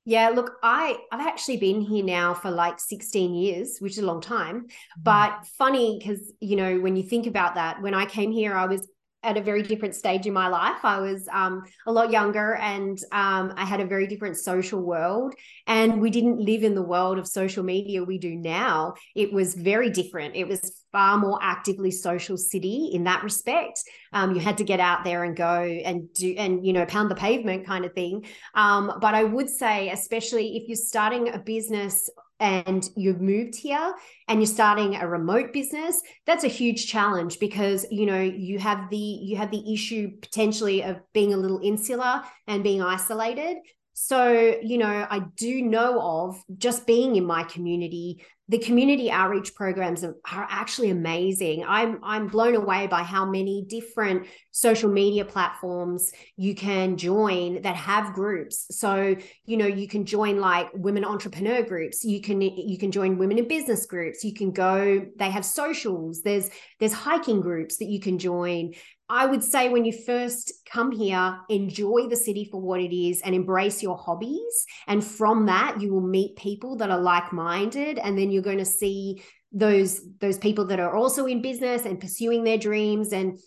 Yeah, 0.07 0.29
look, 0.29 0.53
I 0.61 0.97
I've 1.11 1.25
actually 1.25 1.57
been 1.57 1.81
here 1.81 2.05
now 2.05 2.35
for 2.35 2.51
like 2.51 2.79
16 2.79 3.33
years, 3.33 3.77
which 3.79 3.93
is 3.93 3.99
a 3.99 4.05
long 4.05 4.21
time. 4.21 4.61
Mm-hmm. 4.61 5.01
But 5.01 5.47
funny 5.57 5.97
because 5.99 6.31
you 6.39 6.55
know 6.55 6.79
when 6.79 6.95
you 6.95 7.03
think 7.03 7.25
about 7.25 7.55
that, 7.55 7.81
when 7.81 7.95
I 7.95 8.05
came 8.05 8.31
here, 8.31 8.53
I 8.53 8.65
was 8.65 8.87
at 9.25 9.37
a 9.37 9.41
very 9.41 9.63
different 9.63 9.95
stage 9.95 10.27
in 10.27 10.33
my 10.33 10.47
life. 10.47 10.85
I 10.85 10.99
was 10.99 11.27
um, 11.31 11.63
a 11.87 11.91
lot 11.91 12.11
younger 12.11 12.55
and 12.55 12.97
um, 13.11 13.53
I 13.57 13.65
had 13.65 13.79
a 13.79 13.85
very 13.85 14.05
different 14.05 14.37
social 14.37 14.79
world. 14.79 15.33
And 15.65 15.99
we 15.99 16.11
didn't 16.11 16.39
live 16.39 16.63
in 16.63 16.75
the 16.75 16.83
world 16.83 17.17
of 17.17 17.27
social 17.27 17.63
media 17.63 18.03
we 18.03 18.19
do 18.19 18.35
now. 18.35 18.93
It 19.15 19.33
was 19.33 19.55
very 19.55 19.89
different. 19.89 20.35
It 20.35 20.47
was 20.47 20.83
far 20.95 21.17
more 21.17 21.37
actively 21.41 21.91
social 21.91 22.37
city 22.37 22.91
in 22.93 23.03
that 23.03 23.21
respect. 23.21 23.83
Um, 24.13 24.33
you 24.33 24.39
had 24.39 24.59
to 24.59 24.63
get 24.63 24.79
out 24.79 25.03
there 25.03 25.25
and 25.25 25.35
go 25.35 25.61
and 25.61 26.07
do 26.13 26.33
and 26.37 26.65
you 26.65 26.71
know 26.71 26.85
pound 26.85 27.11
the 27.11 27.15
pavement 27.15 27.67
kind 27.67 27.83
of 27.83 27.91
thing. 27.91 28.25
Um, 28.53 28.93
but 29.01 29.13
I 29.13 29.25
would 29.25 29.49
say, 29.49 29.89
especially 29.89 30.55
if 30.55 30.69
you're 30.69 30.77
starting 30.77 31.33
a 31.33 31.37
business 31.37 32.09
and 32.39 32.89
you've 32.95 33.19
moved 33.19 33.55
here 33.55 33.93
and 34.29 34.39
you're 34.39 34.47
starting 34.47 34.95
a 34.95 35.07
remote 35.07 35.53
business 35.53 36.01
that's 36.25 36.43
a 36.43 36.49
huge 36.49 36.85
challenge 36.85 37.39
because 37.39 37.85
you 37.91 38.05
know 38.05 38.19
you 38.19 38.59
have 38.59 38.89
the 38.89 38.97
you 38.97 39.37
have 39.37 39.51
the 39.51 39.73
issue 39.73 40.11
potentially 40.21 40.83
of 40.83 40.99
being 41.13 41.33
a 41.33 41.37
little 41.37 41.61
insular 41.63 42.21
and 42.47 42.61
being 42.61 42.81
isolated 42.81 43.55
so 43.97 44.57
you 44.61 44.77
know 44.77 45.07
i 45.09 45.19
do 45.37 45.61
know 45.61 46.01
of 46.01 46.43
just 46.57 46.85
being 46.85 47.15
in 47.15 47.25
my 47.25 47.43
community 47.43 48.21
the 48.47 48.59
community 48.59 49.09
outreach 49.09 49.55
programs 49.55 50.03
are, 50.03 50.15
actually 50.31 50.91
amazing. 50.91 51.65
I'm 51.67 51.99
I'm 52.03 52.27
blown 52.27 52.55
away 52.55 52.85
by 52.85 53.01
how 53.01 53.25
many 53.25 53.65
different 53.67 54.27
social 54.51 54.89
media 54.89 55.25
platforms 55.25 56.11
you 56.37 56.53
can 56.53 56.97
join 56.97 57.63
that 57.63 57.75
have 57.75 58.13
groups. 58.13 58.67
So, 58.69 59.15
you 59.45 59.57
know, 59.57 59.65
you 59.65 59.87
can 59.87 60.05
join 60.05 60.39
like 60.39 60.69
women 60.73 61.03
entrepreneur 61.03 61.63
groups, 61.63 62.03
you 62.03 62.21
can 62.21 62.39
you 62.39 62.77
can 62.77 62.91
join 62.91 63.17
women 63.17 63.39
in 63.39 63.47
business 63.47 63.87
groups, 63.87 64.23
you 64.23 64.33
can 64.33 64.51
go 64.51 65.05
they 65.17 65.31
have 65.31 65.45
socials, 65.45 66.21
there's 66.21 66.49
there's 66.79 66.93
hiking 66.93 67.41
groups 67.41 67.77
that 67.77 67.85
you 67.85 67.99
can 67.99 68.19
join. 68.19 68.73
I 69.07 69.25
would 69.25 69.43
say 69.43 69.69
when 69.69 69.85
you 69.85 69.93
first 69.93 70.51
come 70.65 70.91
here, 70.91 71.37
enjoy 71.49 72.07
the 72.07 72.15
city 72.15 72.47
for 72.51 72.59
what 72.59 72.81
it 72.81 72.95
is 72.95 73.21
and 73.21 73.35
embrace 73.35 73.83
your 73.83 73.97
hobbies. 73.97 74.65
And 74.87 75.03
from 75.03 75.45
that, 75.45 75.79
you 75.79 75.93
will 75.93 76.01
meet 76.01 76.37
people 76.37 76.77
that 76.77 76.89
are 76.89 76.99
like 76.99 77.31
minded. 77.31 77.99
And 77.99 78.17
then 78.17 78.31
you're 78.31 78.41
going 78.41 78.57
to 78.57 78.65
see 78.65 79.23
those 79.51 80.01
those 80.19 80.37
people 80.37 80.65
that 80.65 80.79
are 80.79 80.95
also 80.95 81.27
in 81.27 81.41
business 81.41 81.85
and 81.85 81.99
pursuing 81.99 82.43
their 82.43 82.57
dreams 82.57 83.13
and 83.13 83.39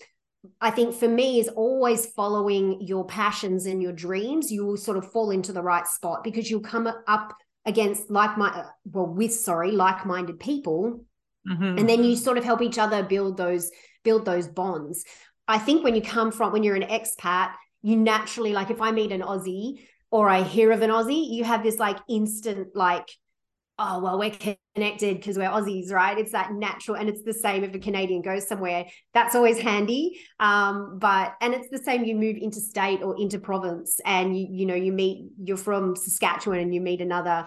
I 0.60 0.70
think 0.70 0.94
for 0.94 1.08
me 1.08 1.40
is 1.40 1.48
always 1.48 2.06
following 2.06 2.80
your 2.80 3.04
passions 3.06 3.66
and 3.66 3.82
your 3.82 3.92
dreams. 3.92 4.52
You 4.52 4.64
will 4.64 4.76
sort 4.76 4.96
of 4.96 5.10
fall 5.10 5.30
into 5.30 5.52
the 5.52 5.62
right 5.62 5.86
spot 5.86 6.22
because 6.24 6.50
you'll 6.50 6.60
come 6.60 6.88
up 7.06 7.34
against 7.66 8.10
like 8.10 8.38
my 8.38 8.64
well 8.84 9.06
with 9.06 9.34
sorry 9.34 9.72
like-minded 9.72 10.38
people, 10.38 11.04
mm-hmm. 11.48 11.78
and 11.78 11.88
then 11.88 12.04
you 12.04 12.16
sort 12.16 12.38
of 12.38 12.44
help 12.44 12.62
each 12.62 12.78
other 12.78 13.02
build 13.02 13.36
those 13.36 13.70
build 14.04 14.24
those 14.24 14.46
bonds. 14.46 15.04
I 15.48 15.58
think 15.58 15.82
when 15.82 15.94
you 15.94 16.02
come 16.02 16.30
from 16.30 16.52
when 16.52 16.62
you're 16.62 16.76
an 16.76 16.82
expat, 16.82 17.52
you 17.82 17.96
naturally 17.96 18.52
like 18.52 18.70
if 18.70 18.80
I 18.80 18.92
meet 18.92 19.12
an 19.12 19.22
Aussie 19.22 19.86
or 20.10 20.28
I 20.28 20.42
hear 20.42 20.70
of 20.72 20.82
an 20.82 20.90
Aussie, 20.90 21.30
you 21.30 21.44
have 21.44 21.62
this 21.62 21.78
like 21.78 21.98
instant 22.08 22.68
like 22.74 23.08
oh 23.80 24.00
well 24.00 24.18
we're 24.18 24.36
connected 24.74 25.16
because 25.16 25.38
we're 25.38 25.48
aussies 25.48 25.90
right? 25.90 26.18
It's 26.18 26.32
that 26.32 26.52
natural 26.52 26.96
and 26.96 27.08
it's 27.08 27.22
the 27.22 27.32
same 27.32 27.64
if 27.64 27.74
a 27.74 27.78
canadian 27.78 28.22
goes 28.22 28.46
somewhere. 28.46 28.86
That's 29.14 29.34
always 29.34 29.58
handy 29.58 30.20
um, 30.38 30.98
but 30.98 31.34
and 31.40 31.54
it's 31.54 31.68
the 31.70 31.78
same 31.78 32.04
you 32.04 32.16
move 32.16 32.36
interstate 32.36 33.02
or 33.02 33.18
into 33.18 33.38
province 33.38 34.00
and 34.04 34.38
you 34.38 34.48
you 34.50 34.66
know 34.66 34.74
you 34.74 34.92
meet 34.92 35.30
you're 35.42 35.56
from 35.56 35.96
saskatchewan 35.96 36.58
and 36.58 36.74
you 36.74 36.80
meet 36.80 37.00
another 37.00 37.46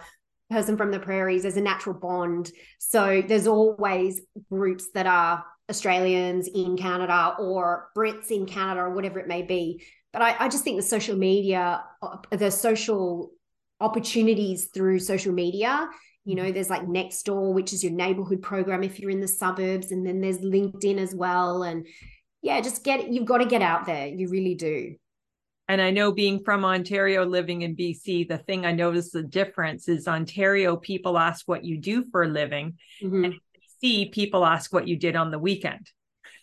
person 0.51 0.77
from 0.77 0.91
the 0.91 0.99
prairies. 0.99 1.41
There's 1.41 1.57
a 1.57 1.61
natural 1.61 1.95
bond. 1.95 2.51
So 2.77 3.23
there's 3.25 3.47
always 3.47 4.21
groups 4.49 4.89
that 4.93 5.07
are 5.07 5.43
Australians 5.71 6.47
in 6.47 6.77
Canada 6.77 7.35
or 7.39 7.89
Brits 7.97 8.29
in 8.29 8.45
Canada 8.45 8.81
or 8.81 8.93
whatever 8.93 9.19
it 9.19 9.27
may 9.27 9.41
be. 9.41 9.83
But 10.13 10.21
I, 10.21 10.35
I 10.41 10.49
just 10.49 10.63
think 10.63 10.77
the 10.77 10.83
social 10.83 11.17
media, 11.17 11.83
uh, 12.03 12.17
the 12.29 12.51
social 12.51 13.31
opportunities 13.79 14.65
through 14.65 14.99
social 14.99 15.33
media, 15.33 15.89
you 16.25 16.35
know, 16.35 16.51
there's 16.51 16.69
like 16.69 16.83
Nextdoor, 16.83 17.53
which 17.53 17.73
is 17.73 17.83
your 17.83 17.93
neighborhood 17.93 18.41
program 18.41 18.83
if 18.83 18.99
you're 18.99 19.09
in 19.09 19.21
the 19.21 19.27
suburbs, 19.27 19.91
and 19.91 20.05
then 20.05 20.21
there's 20.21 20.37
LinkedIn 20.39 20.99
as 20.99 21.15
well. 21.15 21.63
And 21.63 21.87
yeah, 22.41 22.61
just 22.61 22.83
get 22.83 23.09
you've 23.09 23.25
got 23.25 23.39
to 23.39 23.45
get 23.45 23.61
out 23.61 23.85
there. 23.85 24.07
You 24.07 24.29
really 24.29 24.55
do. 24.55 24.95
And 25.67 25.81
I 25.81 25.89
know 25.89 26.11
being 26.11 26.43
from 26.43 26.65
Ontario, 26.65 27.25
living 27.25 27.61
in 27.61 27.77
BC, 27.77 28.27
the 28.27 28.39
thing 28.39 28.65
I 28.65 28.73
noticed 28.73 29.13
the 29.13 29.23
difference 29.23 29.87
is 29.87 30.07
Ontario 30.07 30.75
people 30.75 31.17
ask 31.17 31.47
what 31.47 31.63
you 31.63 31.77
do 31.77 32.03
for 32.11 32.23
a 32.23 32.27
living. 32.27 32.77
Mm-hmm. 33.01 33.23
And 33.23 33.35
see 33.81 34.09
people 34.09 34.45
ask 34.45 34.71
what 34.71 34.87
you 34.87 34.95
did 34.95 35.15
on 35.15 35.31
the 35.31 35.39
weekend. 35.39 35.89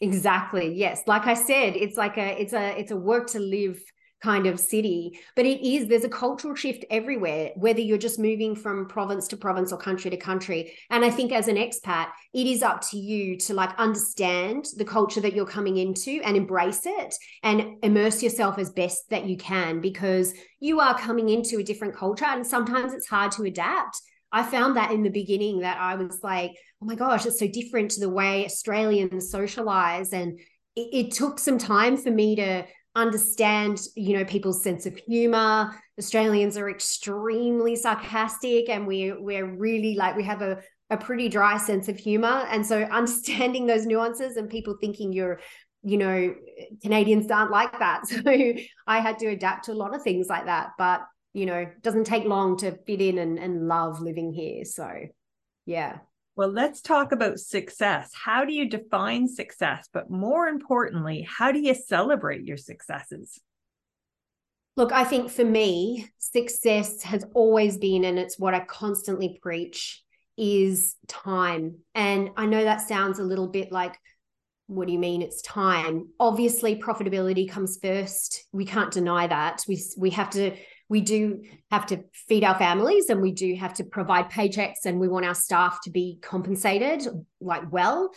Exactly. 0.00 0.74
Yes. 0.74 1.02
Like 1.06 1.26
I 1.26 1.34
said, 1.34 1.74
it's 1.74 1.96
like 1.96 2.18
a 2.18 2.40
it's 2.40 2.52
a 2.52 2.78
it's 2.78 2.90
a 2.90 2.96
work 2.96 3.28
to 3.28 3.40
live 3.40 3.80
kind 4.22 4.46
of 4.46 4.58
city. 4.58 5.18
But 5.36 5.46
it 5.46 5.64
is, 5.64 5.86
there's 5.86 6.04
a 6.04 6.08
cultural 6.08 6.54
shift 6.54 6.84
everywhere, 6.90 7.52
whether 7.56 7.80
you're 7.80 7.98
just 7.98 8.18
moving 8.18 8.56
from 8.56 8.88
province 8.88 9.28
to 9.28 9.36
province 9.36 9.72
or 9.72 9.78
country 9.78 10.10
to 10.10 10.16
country. 10.16 10.76
And 10.90 11.04
I 11.04 11.10
think 11.10 11.32
as 11.32 11.48
an 11.48 11.56
expat, 11.56 12.08
it 12.34 12.46
is 12.46 12.62
up 12.62 12.80
to 12.90 12.98
you 12.98 13.36
to 13.38 13.54
like 13.54 13.78
understand 13.78 14.66
the 14.76 14.84
culture 14.84 15.20
that 15.20 15.34
you're 15.34 15.46
coming 15.46 15.76
into 15.76 16.20
and 16.24 16.36
embrace 16.36 16.82
it 16.84 17.14
and 17.42 17.76
immerse 17.82 18.22
yourself 18.22 18.58
as 18.58 18.70
best 18.70 19.08
that 19.10 19.26
you 19.26 19.36
can 19.36 19.80
because 19.80 20.34
you 20.60 20.80
are 20.80 20.98
coming 20.98 21.28
into 21.28 21.58
a 21.58 21.64
different 21.64 21.94
culture 21.94 22.24
and 22.24 22.46
sometimes 22.46 22.92
it's 22.92 23.08
hard 23.08 23.32
to 23.32 23.44
adapt. 23.44 24.00
I 24.30 24.42
found 24.42 24.76
that 24.76 24.90
in 24.90 25.02
the 25.02 25.10
beginning 25.10 25.60
that 25.60 25.78
I 25.78 25.94
was 25.94 26.22
like, 26.22 26.52
oh 26.82 26.86
my 26.86 26.94
gosh, 26.94 27.26
it's 27.26 27.38
so 27.38 27.48
different 27.48 27.92
to 27.92 28.00
the 28.00 28.08
way 28.08 28.44
Australians 28.44 29.30
socialize. 29.30 30.12
And 30.12 30.38
it, 30.76 30.88
it 30.92 31.10
took 31.12 31.38
some 31.38 31.58
time 31.58 31.96
for 31.96 32.10
me 32.10 32.36
to 32.36 32.64
understand 32.94 33.80
you 33.94 34.16
know 34.16 34.24
people's 34.24 34.60
sense 34.60 34.84
of 34.84 34.96
humor 34.96 35.72
australians 36.00 36.56
are 36.56 36.68
extremely 36.68 37.76
sarcastic 37.76 38.68
and 38.68 38.88
we 38.88 39.12
we're 39.12 39.46
really 39.46 39.94
like 39.94 40.16
we 40.16 40.24
have 40.24 40.42
a 40.42 40.58
a 40.90 40.96
pretty 40.96 41.28
dry 41.28 41.56
sense 41.56 41.88
of 41.88 41.96
humor 41.96 42.46
and 42.50 42.66
so 42.66 42.82
understanding 42.92 43.66
those 43.66 43.86
nuances 43.86 44.36
and 44.36 44.48
people 44.48 44.76
thinking 44.80 45.12
you're 45.12 45.40
you 45.82 45.96
know 45.96 46.34
canadians 46.82 47.30
aren't 47.30 47.50
like 47.50 47.78
that. 47.78 48.02
So 48.08 48.22
i 48.86 49.00
had 49.00 49.18
to 49.20 49.26
adapt 49.26 49.66
to 49.66 49.72
a 49.72 49.74
lot 49.74 49.94
of 49.94 50.02
things 50.02 50.26
like 50.28 50.46
that. 50.46 50.70
But 50.78 51.02
you 51.34 51.46
know 51.46 51.56
it 51.56 51.82
doesn't 51.82 52.04
take 52.04 52.24
long 52.24 52.56
to 52.58 52.72
fit 52.86 53.00
in 53.00 53.18
and, 53.18 53.38
and 53.38 53.68
love 53.68 54.00
living 54.00 54.32
here. 54.32 54.64
So 54.64 54.88
yeah 55.66 55.98
well, 56.38 56.52
let's 56.52 56.80
talk 56.80 57.10
about 57.10 57.40
success. 57.40 58.12
How 58.14 58.44
do 58.44 58.52
you 58.52 58.70
define 58.70 59.26
success? 59.26 59.88
But 59.92 60.08
more 60.08 60.46
importantly, 60.46 61.26
how 61.28 61.50
do 61.50 61.58
you 61.58 61.74
celebrate 61.74 62.44
your 62.44 62.56
successes? 62.56 63.40
Look, 64.76 64.92
I 64.92 65.02
think 65.02 65.32
for 65.32 65.44
me, 65.44 66.08
success 66.18 67.02
has 67.02 67.24
always 67.34 67.76
been, 67.76 68.04
and 68.04 68.20
it's 68.20 68.38
what 68.38 68.54
I 68.54 68.60
constantly 68.60 69.40
preach, 69.42 70.00
is 70.36 70.94
time. 71.08 71.78
And 71.96 72.30
I 72.36 72.46
know 72.46 72.62
that 72.62 72.82
sounds 72.82 73.18
a 73.18 73.24
little 73.24 73.48
bit 73.48 73.72
like, 73.72 73.98
what 74.68 74.86
do 74.86 74.92
you 74.92 75.00
mean 75.00 75.22
it's 75.22 75.42
time? 75.42 76.10
Obviously, 76.20 76.80
profitability 76.80 77.50
comes 77.50 77.80
first. 77.82 78.46
We 78.52 78.64
can't 78.64 78.92
deny 78.92 79.26
that. 79.26 79.64
We 79.66 79.82
we 79.96 80.10
have 80.10 80.30
to 80.30 80.54
we 80.88 81.00
do 81.00 81.42
have 81.70 81.86
to 81.86 82.04
feed 82.12 82.44
our 82.44 82.58
families 82.58 83.08
and 83.08 83.20
we 83.20 83.32
do 83.32 83.54
have 83.56 83.74
to 83.74 83.84
provide 83.84 84.30
paychecks 84.30 84.84
and 84.84 84.98
we 84.98 85.08
want 85.08 85.26
our 85.26 85.34
staff 85.34 85.80
to 85.82 85.90
be 85.90 86.18
compensated 86.22 87.06
like 87.40 87.70
well 87.70 88.10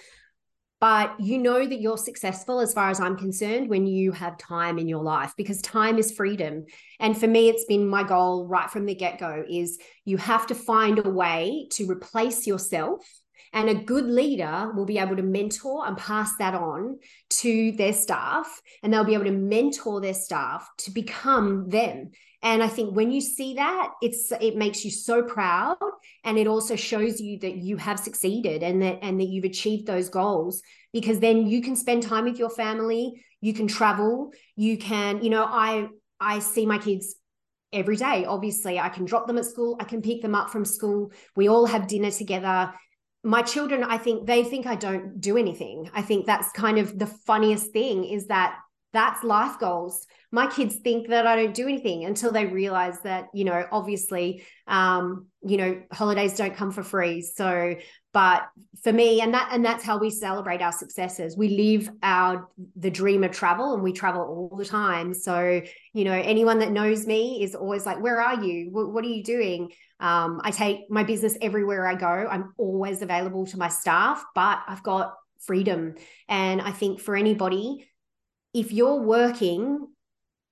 but 0.81 1.13
you 1.19 1.37
know 1.37 1.63
that 1.63 1.79
you're 1.79 1.95
successful 1.95 2.59
as 2.59 2.73
far 2.73 2.89
as 2.89 2.99
I'm 2.99 3.15
concerned 3.15 3.69
when 3.69 3.85
you 3.85 4.11
have 4.13 4.35
time 4.39 4.79
in 4.79 4.87
your 4.87 5.03
life 5.03 5.31
because 5.37 5.61
time 5.61 5.99
is 5.99 6.11
freedom. 6.11 6.65
And 6.99 7.15
for 7.15 7.27
me, 7.27 7.49
it's 7.49 7.65
been 7.65 7.87
my 7.87 8.01
goal 8.01 8.47
right 8.47 8.67
from 8.67 8.87
the 8.87 8.95
get 8.95 9.19
go 9.19 9.45
is 9.47 9.77
you 10.05 10.17
have 10.17 10.47
to 10.47 10.55
find 10.55 10.97
a 10.97 11.07
way 11.07 11.67
to 11.73 11.87
replace 11.87 12.47
yourself. 12.47 13.05
And 13.53 13.69
a 13.69 13.75
good 13.75 14.05
leader 14.05 14.71
will 14.75 14.85
be 14.85 14.97
able 14.97 15.17
to 15.17 15.21
mentor 15.21 15.85
and 15.85 15.97
pass 15.97 16.35
that 16.39 16.55
on 16.55 16.97
to 17.41 17.73
their 17.73 17.93
staff, 17.93 18.61
and 18.81 18.91
they'll 18.91 19.03
be 19.03 19.13
able 19.13 19.25
to 19.25 19.31
mentor 19.31 19.99
their 19.99 20.13
staff 20.13 20.67
to 20.79 20.91
become 20.91 21.69
them 21.69 22.11
and 22.43 22.63
i 22.63 22.67
think 22.67 22.95
when 22.95 23.11
you 23.11 23.21
see 23.21 23.55
that 23.55 23.91
it's 24.01 24.31
it 24.41 24.55
makes 24.55 24.83
you 24.83 24.91
so 24.91 25.23
proud 25.23 25.77
and 26.23 26.37
it 26.37 26.47
also 26.47 26.75
shows 26.75 27.19
you 27.19 27.39
that 27.39 27.55
you 27.57 27.77
have 27.77 27.99
succeeded 27.99 28.63
and 28.63 28.81
that 28.81 28.99
and 29.01 29.19
that 29.19 29.27
you've 29.27 29.45
achieved 29.45 29.85
those 29.85 30.09
goals 30.09 30.61
because 30.93 31.19
then 31.19 31.47
you 31.47 31.61
can 31.61 31.75
spend 31.75 32.03
time 32.03 32.25
with 32.25 32.39
your 32.39 32.49
family 32.49 33.23
you 33.41 33.53
can 33.53 33.67
travel 33.67 34.31
you 34.55 34.77
can 34.77 35.21
you 35.23 35.29
know 35.29 35.43
i 35.43 35.87
i 36.19 36.39
see 36.39 36.65
my 36.65 36.77
kids 36.77 37.15
every 37.73 37.95
day. 37.95 38.25
Obviously 38.25 38.79
i 38.79 38.89
can 38.89 39.05
drop 39.05 39.27
them 39.27 39.37
at 39.37 39.45
school 39.45 39.77
i 39.79 39.83
can 39.83 40.01
pick 40.01 40.21
them 40.21 40.35
up 40.35 40.49
from 40.49 40.65
school 40.65 41.11
we 41.35 41.47
all 41.47 41.65
have 41.65 41.87
dinner 41.87 42.11
together. 42.11 42.73
My 43.23 43.43
children 43.43 43.83
i 43.83 43.97
think 43.97 44.25
they 44.27 44.43
think 44.43 44.65
i 44.65 44.75
don't 44.75 45.21
do 45.21 45.37
anything. 45.37 45.89
I 45.93 46.01
think 46.01 46.25
that's 46.25 46.51
kind 46.51 46.77
of 46.79 46.97
the 46.97 47.05
funniest 47.07 47.71
thing 47.71 48.03
is 48.03 48.27
that 48.27 48.57
that's 48.93 49.23
life 49.23 49.59
goals 49.59 50.05
my 50.33 50.47
kids 50.47 50.77
think 50.77 51.09
that 51.09 51.27
I 51.27 51.35
don't 51.35 51.53
do 51.53 51.67
anything 51.67 52.05
until 52.05 52.31
they 52.31 52.45
realize 52.45 53.01
that, 53.01 53.27
you 53.33 53.43
know, 53.43 53.65
obviously, 53.69 54.43
um, 54.65 55.27
you 55.45 55.57
know, 55.57 55.81
holidays 55.91 56.37
don't 56.37 56.55
come 56.55 56.71
for 56.71 56.83
free. 56.83 57.21
So, 57.21 57.75
but 58.13 58.47
for 58.81 58.93
me, 58.93 59.19
and 59.19 59.33
that 59.33 59.49
and 59.51 59.63
that's 59.63 59.83
how 59.83 59.97
we 59.97 60.09
celebrate 60.09 60.61
our 60.61 60.71
successes. 60.71 61.35
We 61.35 61.49
live 61.49 61.89
our 62.01 62.47
the 62.77 62.89
dream 62.89 63.25
of 63.25 63.31
travel, 63.31 63.73
and 63.73 63.83
we 63.83 63.91
travel 63.91 64.21
all 64.21 64.57
the 64.57 64.65
time. 64.65 65.13
So, 65.13 65.61
you 65.93 66.03
know, 66.05 66.13
anyone 66.13 66.59
that 66.59 66.71
knows 66.71 67.05
me 67.05 67.43
is 67.43 67.53
always 67.53 67.85
like, 67.85 68.01
"Where 68.01 68.21
are 68.21 68.41
you? 68.41 68.69
What, 68.71 68.93
what 68.93 69.03
are 69.03 69.09
you 69.09 69.23
doing?" 69.23 69.71
Um, 69.99 70.39
I 70.43 70.51
take 70.51 70.89
my 70.89 71.03
business 71.03 71.37
everywhere 71.41 71.87
I 71.87 71.95
go. 71.95 72.07
I'm 72.07 72.53
always 72.57 73.01
available 73.01 73.45
to 73.47 73.57
my 73.57 73.67
staff, 73.69 74.23
but 74.33 74.59
I've 74.67 74.83
got 74.83 75.13
freedom. 75.41 75.95
And 76.29 76.61
I 76.61 76.71
think 76.71 77.01
for 77.01 77.15
anybody, 77.15 77.87
if 78.53 78.71
you're 78.71 79.01
working 79.01 79.87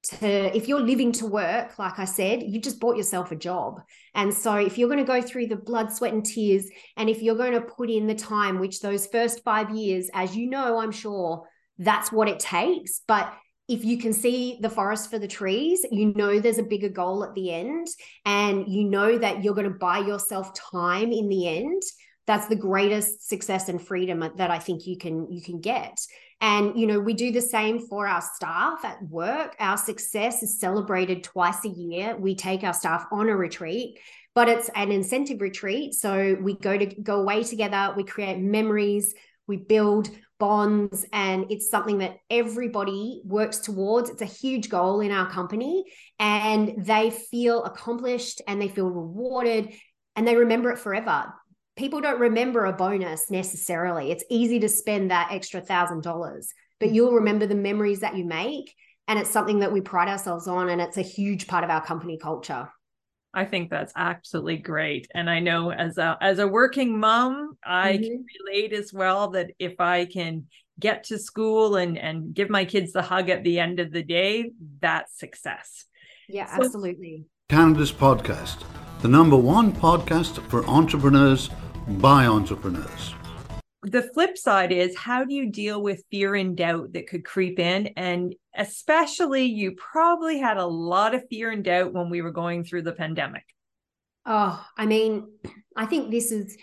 to 0.02 0.56
if 0.56 0.70
you're 0.70 0.80
living 0.80 1.12
to 1.12 1.26
work 1.26 1.78
like 1.78 2.00
i 2.00 2.06
said 2.06 2.42
you 2.42 2.62
just 2.62 2.80
bought 2.80 2.96
yourself 2.96 3.34
a 3.34 3.36
job 3.36 3.82
and 4.16 4.34
so 4.34 4.56
if 4.56 4.78
you're 4.78 4.88
going 4.88 5.00
to 5.00 5.04
go 5.04 5.22
through 5.22 5.46
the 5.46 5.58
blood 5.58 5.92
sweat 5.92 6.14
and 6.14 6.26
tears 6.26 6.66
and 6.96 7.10
if 7.10 7.22
you're 7.22 7.36
going 7.36 7.52
to 7.52 7.60
put 7.60 7.90
in 7.90 8.08
the 8.08 8.16
time 8.16 8.60
which 8.60 8.80
those 8.80 9.08
first 9.08 9.44
5 9.44 9.76
years 9.76 10.10
as 10.14 10.38
you 10.38 10.50
know 10.50 10.80
i'm 10.80 10.92
sure 10.92 11.46
that's 11.80 12.14
what 12.14 12.30
it 12.30 12.40
takes 12.40 13.02
but 13.08 13.34
if 13.70 13.86
you 13.86 14.00
can 14.00 14.14
see 14.14 14.58
the 14.62 14.70
forest 14.70 15.12
for 15.12 15.20
the 15.20 15.28
trees, 15.28 15.86
you 15.92 16.12
know 16.16 16.40
there's 16.40 16.58
a 16.58 16.64
bigger 16.64 16.90
goal 16.90 17.24
at 17.24 17.36
the 17.36 17.54
end, 17.54 17.88
and 18.26 18.68
you 18.68 18.84
know 18.84 19.16
that 19.20 19.44
you're 19.44 19.54
going 19.54 19.72
to 19.72 19.78
buy 19.78 20.00
yourself 20.00 20.56
time 20.56 21.12
in 21.12 21.30
the 21.30 21.48
end. 21.48 21.84
That's 22.30 22.46
the 22.46 22.56
greatest 22.56 23.28
success 23.28 23.70
and 23.70 23.82
freedom 23.82 24.24
that 24.36 24.52
I 24.52 24.60
think 24.60 24.86
you 24.86 25.00
can 25.00 25.32
you 25.32 25.42
can 25.42 25.62
get. 25.62 26.00
And, 26.39 26.80
you 26.80 26.86
know, 26.86 27.00
we 27.00 27.15
do 27.15 27.32
the 27.32 27.42
same 27.42 27.80
for 27.80 28.06
our 28.06 28.22
staff 28.22 28.86
at 28.86 29.02
work. 29.02 29.56
Our 29.60 29.78
success 29.78 30.44
is 30.44 30.60
celebrated 30.60 31.24
twice 31.24 31.65
a 31.65 31.70
year. 31.70 32.15
We 32.15 32.36
take 32.36 32.63
our 32.63 32.76
staff 32.76 33.08
on 33.12 33.30
a 33.30 33.36
retreat, 33.36 33.98
but 34.36 34.48
it's 34.48 34.70
an 34.76 34.92
incentive 34.92 35.42
retreat. 35.42 35.96
So 35.96 36.38
we 36.39 36.54
go 36.54 36.78
to 36.78 36.86
go 36.86 37.20
away 37.20 37.42
together, 37.42 37.96
we 37.98 38.04
create 38.04 38.38
memories, 38.38 39.15
we 39.48 39.58
build 39.58 40.12
bonds, 40.38 41.08
and 41.12 41.48
it's 41.50 41.72
something 41.72 41.98
that 41.98 42.18
everybody 42.30 43.24
works 43.26 43.58
towards. 43.58 44.12
It's 44.12 44.22
a 44.22 44.26
huge 44.26 44.70
goal 44.70 45.02
in 45.02 45.12
our 45.12 45.32
company, 45.32 45.86
and 46.20 46.86
they 46.86 47.10
feel 47.10 47.63
accomplished 47.63 48.44
and 48.48 48.62
they 48.62 48.68
feel 48.68 48.88
rewarded 48.88 49.74
and 50.15 50.28
they 50.28 50.36
remember 50.36 50.70
it 50.70 50.78
forever 50.78 51.34
people 51.80 52.02
don't 52.02 52.20
remember 52.20 52.65
a 52.65 52.74
bonus 52.74 53.32
necessarily. 53.32 54.12
It's 54.12 54.26
easy 54.30 54.60
to 54.60 54.70
spend 54.70 55.10
that 55.10 55.30
extra 55.32 55.62
thousand 55.62 56.04
dollars, 56.04 56.54
but 56.80 56.92
you'll 56.92 57.13
remember 57.13 57.48
the 57.48 57.56
memories 57.56 58.02
that 58.02 58.18
you 58.18 58.26
make. 58.26 58.76
And 59.08 59.18
it's 59.18 59.32
something 59.32 59.60
that 59.60 59.72
we 59.72 59.82
pride 59.82 60.10
ourselves 60.10 60.48
on. 60.48 60.70
And 60.70 60.82
it's 60.82 60.98
a 60.98 61.02
huge 61.02 61.48
part 61.48 61.63
of 61.63 61.70
our 61.72 61.84
company 61.84 62.20
culture. 62.20 62.70
I 63.34 63.46
think 63.46 63.70
that's 63.70 63.94
absolutely 63.96 64.58
great. 64.58 65.08
And 65.15 65.30
I 65.30 65.39
know 65.39 65.72
as 65.72 65.98
a 65.98 66.18
as 66.20 66.39
a 66.39 66.48
working 66.48 67.00
mom, 67.00 67.58
I 67.63 67.94
mm-hmm. 67.94 68.04
can 68.04 68.26
relate 68.46 68.74
as 68.74 68.92
well 68.92 69.30
that 69.30 69.52
if 69.58 69.80
I 69.80 70.06
can 70.06 70.48
get 70.80 71.06
to 71.06 71.18
school 71.18 71.78
and 71.78 71.98
and 71.98 72.34
give 72.34 72.50
my 72.50 72.65
kids 72.65 72.92
the 72.92 73.02
hug 73.02 73.30
at 73.30 73.44
the 73.44 73.60
end 73.60 73.80
of 73.80 73.92
the 73.92 74.04
day, 74.04 74.52
that's 74.82 75.18
success. 75.18 75.86
Yeah, 76.28 76.48
so, 76.58 76.65
absolutely. 76.65 77.26
Canada's 77.48 77.92
podcast, 77.92 78.63
the 79.02 79.08
number 79.08 79.38
one 79.38 79.72
podcast 79.72 80.42
for 80.50 80.65
entrepreneurs 80.65 81.50
by 81.97 82.25
entrepreneurs. 82.25 83.15
The 83.82 84.04
flip 84.13 84.38
side 84.38 84.71
is 84.71 84.95
how 84.97 85.25
do 85.25 85.34
you 85.34 85.52
deal 85.52 85.82
with 85.82 86.04
fear 86.12 86.36
and 86.36 86.56
doubt 86.56 86.93
that 86.93 87.08
could 87.08 87.25
creep 87.25 87.60
in? 87.60 87.88
And 87.97 88.36
especially, 88.56 89.45
you 89.45 89.75
probably 89.75 90.38
had 90.38 90.58
a 90.58 90.65
lot 90.65 91.15
of 91.15 91.28
fear 91.30 91.49
and 91.49 91.63
doubt 91.63 91.93
when 91.93 92.10
we 92.10 92.21
were 92.21 92.32
going 92.32 92.63
through 92.63 92.84
the 92.84 92.91
pandemic. 92.91 93.43
Oh, 94.25 94.63
I 94.78 94.86
mean, 94.86 95.32
I 95.75 95.86
think 95.86 96.12
this 96.12 96.32
is 96.32 96.58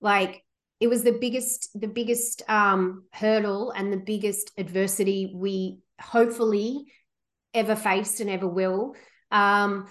like 0.00 0.44
it 0.80 0.88
was 0.88 1.02
the 1.02 1.18
biggest 1.20 1.70
the 1.74 1.88
biggest 1.88 2.42
um 2.48 3.04
hurdle 3.12 3.72
and 3.72 3.92
the 3.92 3.96
biggest 3.96 4.52
adversity 4.56 5.32
we 5.34 5.78
hopefully 6.00 6.84
ever 7.54 7.74
faced 7.74 8.20
and 8.20 8.30
ever 8.30 8.46
will 8.46 8.94
um 9.32 9.88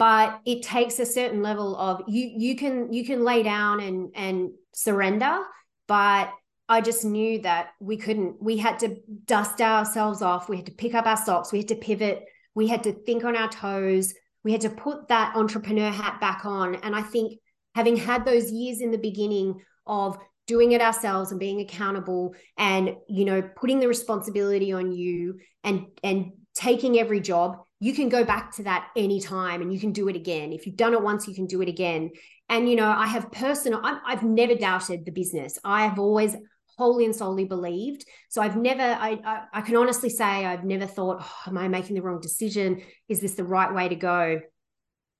but 0.00 0.40
it 0.46 0.62
takes 0.62 0.98
a 0.98 1.04
certain 1.04 1.42
level 1.42 1.76
of 1.76 2.02
you 2.08 2.32
you 2.34 2.56
can 2.56 2.90
you 2.90 3.04
can 3.04 3.22
lay 3.22 3.42
down 3.42 3.80
and 3.80 4.10
and 4.16 4.50
surrender 4.72 5.40
but 5.86 6.32
i 6.70 6.80
just 6.80 7.04
knew 7.04 7.38
that 7.42 7.72
we 7.80 7.98
couldn't 7.98 8.42
we 8.42 8.56
had 8.56 8.78
to 8.78 8.96
dust 9.26 9.60
ourselves 9.60 10.22
off. 10.22 10.48
We 10.48 10.56
had 10.56 10.66
to 10.66 10.72
pick 10.72 10.94
up 10.94 11.06
our 11.06 11.16
socks. 11.16 11.52
We 11.52 11.58
had 11.58 11.68
to 11.68 11.74
pivot. 11.74 12.24
We 12.54 12.66
had 12.66 12.82
to 12.84 12.92
think 12.92 13.24
on 13.24 13.36
our 13.36 13.48
toes. 13.48 14.14
We 14.42 14.52
had 14.52 14.62
to 14.62 14.70
put 14.70 15.08
that 15.08 15.36
entrepreneur 15.36 15.90
hat 15.90 16.20
back 16.20 16.44
on. 16.46 16.76
And 16.76 16.96
i 16.96 17.02
think 17.02 17.38
having 17.74 17.96
had 17.96 18.24
those 18.24 18.50
years 18.50 18.80
in 18.80 18.90
the 18.90 18.98
beginning 18.98 19.60
of 19.86 20.18
doing 20.46 20.72
it 20.72 20.80
ourselves 20.80 21.30
and 21.30 21.38
being 21.38 21.60
accountable 21.60 22.34
and 22.56 22.96
you 23.08 23.24
know 23.24 23.42
putting 23.60 23.78
the 23.80 23.86
responsibility 23.86 24.72
on 24.72 24.90
you 24.92 25.38
and 25.62 25.86
and 26.02 26.32
taking 26.54 26.98
every 26.98 27.20
job, 27.20 27.58
you 27.80 27.94
can 27.94 28.10
go 28.10 28.24
back 28.24 28.54
to 28.56 28.62
that 28.64 28.88
anytime 28.94 29.62
and 29.62 29.72
you 29.72 29.80
can 29.80 29.92
do 29.92 30.08
it 30.08 30.14
again. 30.14 30.52
If 30.52 30.66
you've 30.66 30.76
done 30.76 30.92
it 30.92 31.02
once, 31.02 31.26
you 31.26 31.34
can 31.34 31.46
do 31.46 31.62
it 31.62 31.68
again. 31.68 32.10
And, 32.50 32.68
you 32.68 32.76
know, 32.76 32.88
I 32.88 33.06
have 33.06 33.32
personal, 33.32 33.80
i 33.82 33.98
have 34.10 34.22
never 34.22 34.54
doubted 34.54 35.06
the 35.06 35.12
business. 35.12 35.58
I 35.64 35.86
have 35.86 35.98
always 35.98 36.36
wholly 36.76 37.06
and 37.06 37.16
solely 37.16 37.46
believed. 37.46 38.04
So 38.28 38.42
I've 38.42 38.56
never, 38.56 38.82
I, 38.82 39.18
I, 39.24 39.42
I 39.54 39.60
can 39.62 39.76
honestly 39.76 40.10
say 40.10 40.24
I've 40.24 40.64
never 40.64 40.86
thought, 40.86 41.18
oh, 41.22 41.36
am 41.46 41.56
I 41.56 41.68
making 41.68 41.96
the 41.96 42.02
wrong 42.02 42.20
decision? 42.20 42.82
Is 43.08 43.20
this 43.20 43.34
the 43.34 43.44
right 43.44 43.72
way 43.72 43.88
to 43.88 43.96
go? 43.96 44.40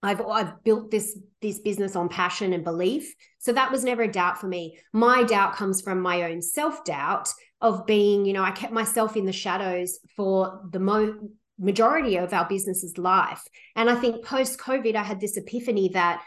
I've 0.03 0.23
I've 0.23 0.65
built 0.65 0.91
this 0.91 1.19
this 1.43 1.59
business 1.59 1.95
on 1.95 2.09
passion 2.09 2.55
and 2.55 2.65
belief. 2.65 3.15
So 3.39 3.53
that 3.53 3.71
was 3.71 3.85
never 3.85 4.03
a 4.03 4.11
doubt 4.11 4.41
for 4.41 4.49
me. 4.49 4.79
My 4.95 5.25
doubt 5.25 5.57
comes 5.57 5.83
from 5.83 6.01
my 6.01 6.23
own 6.23 6.41
self-doubt 6.41 7.29
of 7.61 7.85
being, 7.85 8.25
you 8.25 8.33
know, 8.33 8.43
I 8.43 8.53
kept 8.53 8.73
myself 8.73 9.17
in 9.17 9.27
the 9.27 9.33
shadows 9.33 9.99
for 10.17 10.63
the 10.73 10.81
mo- 10.81 11.29
majority 11.61 12.17
of 12.17 12.33
our 12.33 12.49
business's 12.49 12.99
life. 12.99 13.43
And 13.77 13.89
I 13.89 13.95
think 13.95 14.25
post 14.25 14.59
COVID 14.59 14.97
I 14.97 15.03
had 15.03 15.21
this 15.21 15.37
epiphany 15.37 15.91
that 15.95 16.23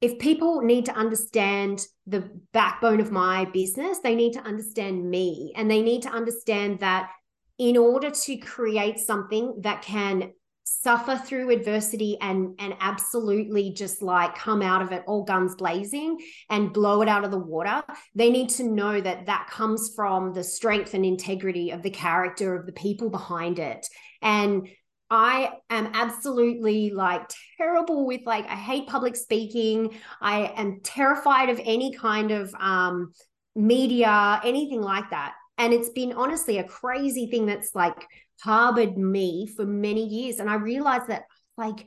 if 0.00 0.18
people 0.18 0.60
need 0.60 0.84
to 0.86 0.94
understand 0.94 1.86
the 2.06 2.28
backbone 2.52 3.00
of 3.00 3.10
my 3.10 3.46
business, 3.46 4.00
they 4.00 4.14
need 4.14 4.34
to 4.34 4.40
understand 4.40 5.08
me 5.08 5.54
and 5.56 5.70
they 5.70 5.80
need 5.80 6.02
to 6.02 6.10
understand 6.10 6.80
that 6.80 7.10
in 7.58 7.76
order 7.76 8.10
to 8.10 8.36
create 8.36 8.98
something 8.98 9.60
that 9.60 9.80
can 9.82 10.32
suffer 10.64 11.16
through 11.16 11.50
adversity 11.50 12.16
and 12.22 12.54
and 12.58 12.74
absolutely 12.80 13.70
just 13.70 14.00
like 14.00 14.34
come 14.34 14.62
out 14.62 14.80
of 14.80 14.92
it 14.92 15.02
all 15.06 15.22
guns 15.22 15.54
blazing 15.56 16.18
and 16.48 16.72
blow 16.72 17.02
it 17.02 17.08
out 17.08 17.22
of 17.22 17.30
the 17.30 17.38
water 17.38 17.82
they 18.14 18.30
need 18.30 18.48
to 18.48 18.62
know 18.64 18.98
that 18.98 19.26
that 19.26 19.46
comes 19.50 19.92
from 19.94 20.32
the 20.32 20.42
strength 20.42 20.94
and 20.94 21.04
integrity 21.04 21.70
of 21.70 21.82
the 21.82 21.90
character 21.90 22.56
of 22.56 22.64
the 22.64 22.72
people 22.72 23.10
behind 23.10 23.58
it 23.58 23.86
and 24.24 24.68
I 25.10 25.52
am 25.70 25.90
absolutely 25.92 26.90
like 26.90 27.30
terrible 27.58 28.06
with 28.06 28.22
like 28.26 28.46
I 28.46 28.56
hate 28.56 28.88
public 28.88 29.14
speaking. 29.14 29.94
I 30.20 30.52
am 30.56 30.80
terrified 30.82 31.50
of 31.50 31.60
any 31.62 31.94
kind 31.94 32.32
of 32.32 32.52
um 32.58 33.12
media, 33.54 34.40
anything 34.42 34.80
like 34.80 35.10
that. 35.10 35.34
And 35.58 35.72
it's 35.72 35.90
been 35.90 36.14
honestly 36.14 36.58
a 36.58 36.64
crazy 36.64 37.28
thing 37.30 37.46
that's 37.46 37.74
like 37.74 38.06
harbored 38.42 38.98
me 38.98 39.46
for 39.54 39.64
many 39.64 40.04
years. 40.04 40.38
And 40.38 40.50
I 40.50 40.54
realized 40.54 41.08
that, 41.08 41.24
like, 41.56 41.86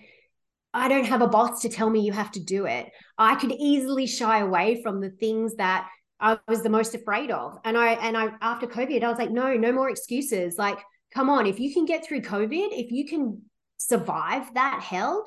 I 0.74 0.88
don't 0.88 1.06
have 1.06 1.22
a 1.22 1.28
boss 1.28 1.62
to 1.64 1.70
tell 1.70 1.90
me 1.90 2.02
you 2.02 2.14
have 2.14 2.32
to 2.32 2.40
do 2.40 2.66
it. 2.66 2.90
I 3.18 3.36
could 3.36 3.52
easily 3.52 4.08
shy 4.08 4.40
away 4.40 4.82
from 4.84 5.02
the 5.02 5.10
things 5.10 5.56
that 5.56 5.90
I 6.20 6.40
was 6.48 6.64
the 6.64 6.70
most 6.70 6.96
afraid 6.96 7.32
of. 7.32 7.58
And 7.66 7.78
I, 7.78 7.94
and 7.94 8.16
I, 8.16 8.30
after 8.42 8.68
COVID, 8.68 9.04
I 9.04 9.10
was 9.10 9.18
like, 9.18 9.32
no, 9.32 9.54
no 9.56 9.72
more 9.72 9.90
excuses. 9.90 10.58
Like, 10.58 10.80
come 11.14 11.30
on, 11.30 11.46
if 11.48 11.60
you 11.60 11.74
can 11.74 11.86
get 11.86 12.06
through 12.06 12.22
COVID, 12.22 12.70
if 12.72 12.92
you 12.92 13.08
can 13.08 13.42
survive 13.78 14.54
that 14.54 14.82
hell, 14.82 15.26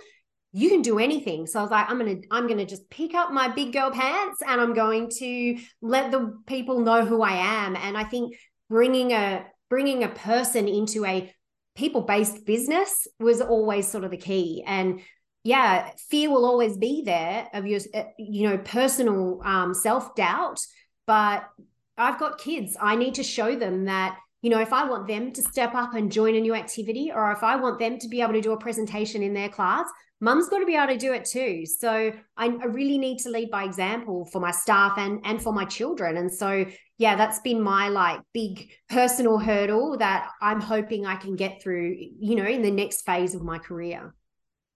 you 0.52 0.68
can 0.68 0.82
do 0.82 0.98
anything. 0.98 1.46
So 1.46 1.60
I 1.60 1.62
was 1.62 1.70
like, 1.70 1.88
I'm 1.88 1.98
gonna, 1.98 2.16
I'm 2.30 2.48
gonna 2.48 2.66
just 2.66 2.90
pick 2.90 3.14
up 3.14 3.32
my 3.32 3.48
big 3.48 3.72
girl 3.72 3.90
pants 3.90 4.42
and 4.46 4.60
I'm 4.60 4.74
going 4.74 5.10
to 5.18 5.58
let 5.80 6.10
the 6.10 6.36
people 6.46 6.80
know 6.80 7.04
who 7.04 7.22
I 7.22 7.64
am. 7.64 7.76
And 7.76 7.96
I 7.96 8.04
think 8.04 8.34
bringing 8.68 9.12
a 9.12 9.44
bringing 9.68 10.02
a 10.02 10.08
person 10.08 10.66
into 10.66 11.04
a 11.04 11.32
people 11.76 12.02
based 12.02 12.44
business 12.44 13.06
was 13.20 13.40
always 13.40 13.88
sort 13.88 14.04
of 14.04 14.10
the 14.10 14.16
key. 14.16 14.64
And 14.66 15.00
yeah, 15.44 15.90
fear 16.10 16.30
will 16.30 16.44
always 16.44 16.76
be 16.76 17.02
there 17.04 17.48
of 17.54 17.66
your, 17.66 17.80
uh, 17.94 18.04
you 18.18 18.48
know, 18.48 18.58
personal 18.58 19.40
um, 19.44 19.72
self 19.72 20.14
doubt. 20.14 20.60
But 21.06 21.48
I've 21.96 22.18
got 22.18 22.38
kids. 22.38 22.76
I 22.80 22.96
need 22.96 23.14
to 23.14 23.22
show 23.22 23.56
them 23.56 23.84
that 23.86 24.18
you 24.42 24.50
know, 24.50 24.60
if 24.60 24.72
I 24.72 24.88
want 24.88 25.06
them 25.06 25.32
to 25.32 25.42
step 25.42 25.74
up 25.74 25.94
and 25.94 26.10
join 26.10 26.34
a 26.34 26.40
new 26.40 26.54
activity, 26.54 27.10
or 27.14 27.30
if 27.32 27.42
I 27.42 27.56
want 27.56 27.78
them 27.78 27.98
to 27.98 28.08
be 28.08 28.22
able 28.22 28.32
to 28.32 28.40
do 28.40 28.52
a 28.52 28.58
presentation 28.58 29.22
in 29.22 29.34
their 29.34 29.48
class, 29.48 29.86
mum's 30.20 30.48
got 30.48 30.58
to 30.58 30.66
be 30.66 30.76
able 30.76 30.92
to 30.92 30.98
do 30.98 31.12
it 31.12 31.24
too. 31.24 31.64
So 31.66 32.12
I, 32.36 32.46
I, 32.46 32.66
really 32.66 32.98
need 32.98 33.18
to 33.20 33.30
lead 33.30 33.50
by 33.50 33.64
example 33.64 34.26
for 34.26 34.40
my 34.40 34.50
staff 34.50 34.94
and 34.98 35.20
and 35.24 35.42
for 35.42 35.52
my 35.52 35.64
children. 35.64 36.16
And 36.16 36.32
so 36.32 36.66
yeah, 36.98 37.16
that's 37.16 37.40
been 37.40 37.62
my 37.62 37.88
like 37.88 38.20
big 38.34 38.70
personal 38.88 39.38
hurdle 39.38 39.96
that 39.98 40.30
I'm 40.42 40.60
hoping 40.60 41.06
I 41.06 41.16
can 41.16 41.36
get 41.36 41.62
through, 41.62 41.96
you 41.98 42.36
know, 42.36 42.44
in 42.44 42.62
the 42.62 42.70
next 42.70 43.02
phase 43.02 43.34
of 43.34 43.42
my 43.42 43.58
career. 43.58 44.14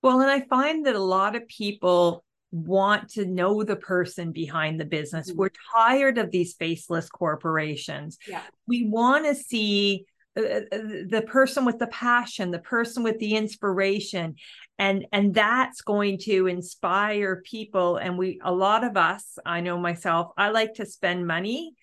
Well, 0.03 0.21
and 0.21 0.31
I 0.31 0.41
find 0.47 0.87
that 0.87 0.97
a 0.97 1.03
lot 1.03 1.37
of 1.37 1.47
people 1.49 2.24
want 2.55 3.11
to 3.11 3.27
know 3.27 3.65
the 3.65 3.77
person 3.77 4.31
behind 4.31 4.81
the 4.81 4.85
business. 4.85 5.29
Mm-hmm. 5.29 5.39
We're 5.39 5.51
tired 5.75 6.19
of 6.19 6.31
these 6.31 6.55
faceless 6.55 7.09
corporations. 7.09 8.19
Yeah. 8.29 8.43
We 8.69 8.87
want 8.89 9.25
to 9.27 9.35
see 9.35 10.07
uh, 10.37 10.43
uh, 10.43 10.79
the 11.09 11.25
person 11.27 11.65
with 11.65 11.79
the 11.79 11.89
passion, 11.89 12.53
the 12.53 12.59
person 12.59 13.03
with 13.03 13.19
the 13.19 13.35
inspiration 13.35 14.37
and 14.79 15.07
and 15.13 15.35
that's 15.35 15.81
going 15.83 16.19
to 16.19 16.49
inspire 16.49 17.43
people 17.45 17.97
and 17.97 18.19
we 18.19 18.41
a 18.43 18.53
lot 18.53 18.85
of 18.85 18.97
us, 18.97 19.39
I 19.45 19.61
know 19.61 19.79
myself, 19.79 20.33
I 20.37 20.51
like 20.51 20.75
to 20.75 20.87
spend 20.87 21.27
money 21.27 21.75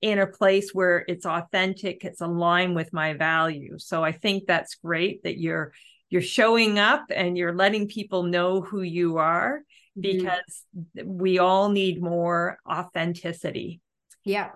in 0.00 0.18
a 0.18 0.26
place 0.26 0.70
where 0.72 1.04
it's 1.06 1.26
authentic, 1.26 2.04
it's 2.04 2.20
aligned 2.20 2.74
with 2.74 2.92
my 2.92 3.14
values. 3.14 3.86
So 3.86 4.02
I 4.02 4.12
think 4.12 4.46
that's 4.46 4.76
great 4.76 5.22
that 5.24 5.38
you're 5.38 5.72
you're 6.08 6.22
showing 6.22 6.78
up 6.78 7.04
and 7.14 7.36
you're 7.36 7.54
letting 7.54 7.86
people 7.86 8.24
know 8.24 8.60
who 8.60 8.82
you 8.82 9.18
are. 9.18 9.62
Because 9.98 10.64
mm-hmm. 10.76 11.18
we 11.18 11.38
all 11.38 11.68
need 11.68 12.02
more 12.02 12.58
authenticity. 12.68 13.80
Yeah. 14.24 14.50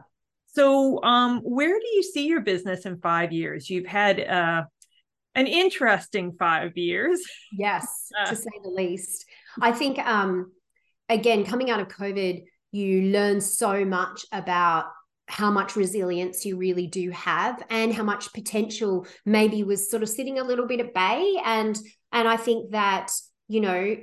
So, 0.46 1.02
um, 1.02 1.40
where 1.40 1.78
do 1.78 1.86
you 1.94 2.02
see 2.02 2.26
your 2.26 2.40
business 2.40 2.86
in 2.86 3.00
five 3.00 3.32
years? 3.32 3.68
You've 3.68 3.86
had 3.86 4.20
uh, 4.20 4.64
an 5.34 5.46
interesting 5.46 6.32
five 6.38 6.76
years. 6.76 7.20
Yes, 7.52 8.08
uh, 8.20 8.28
to 8.28 8.36
say 8.36 8.50
the 8.62 8.70
least. 8.70 9.24
I 9.60 9.72
think, 9.72 9.98
um, 9.98 10.52
again, 11.08 11.44
coming 11.44 11.70
out 11.70 11.80
of 11.80 11.88
COVID, 11.88 12.44
you 12.70 13.02
learn 13.10 13.40
so 13.40 13.84
much 13.84 14.24
about 14.32 14.86
how 15.26 15.50
much 15.50 15.74
resilience 15.74 16.44
you 16.44 16.56
really 16.56 16.86
do 16.86 17.10
have 17.10 17.62
and 17.70 17.92
how 17.94 18.02
much 18.02 18.32
potential 18.32 19.06
maybe 19.24 19.64
was 19.64 19.90
sort 19.90 20.02
of 20.02 20.08
sitting 20.08 20.38
a 20.38 20.44
little 20.44 20.66
bit 20.66 20.80
at 20.80 20.92
bay 20.92 21.40
and 21.44 21.78
and 22.12 22.28
I 22.28 22.36
think 22.36 22.72
that 22.72 23.10
you 23.48 23.62
know 23.62 23.96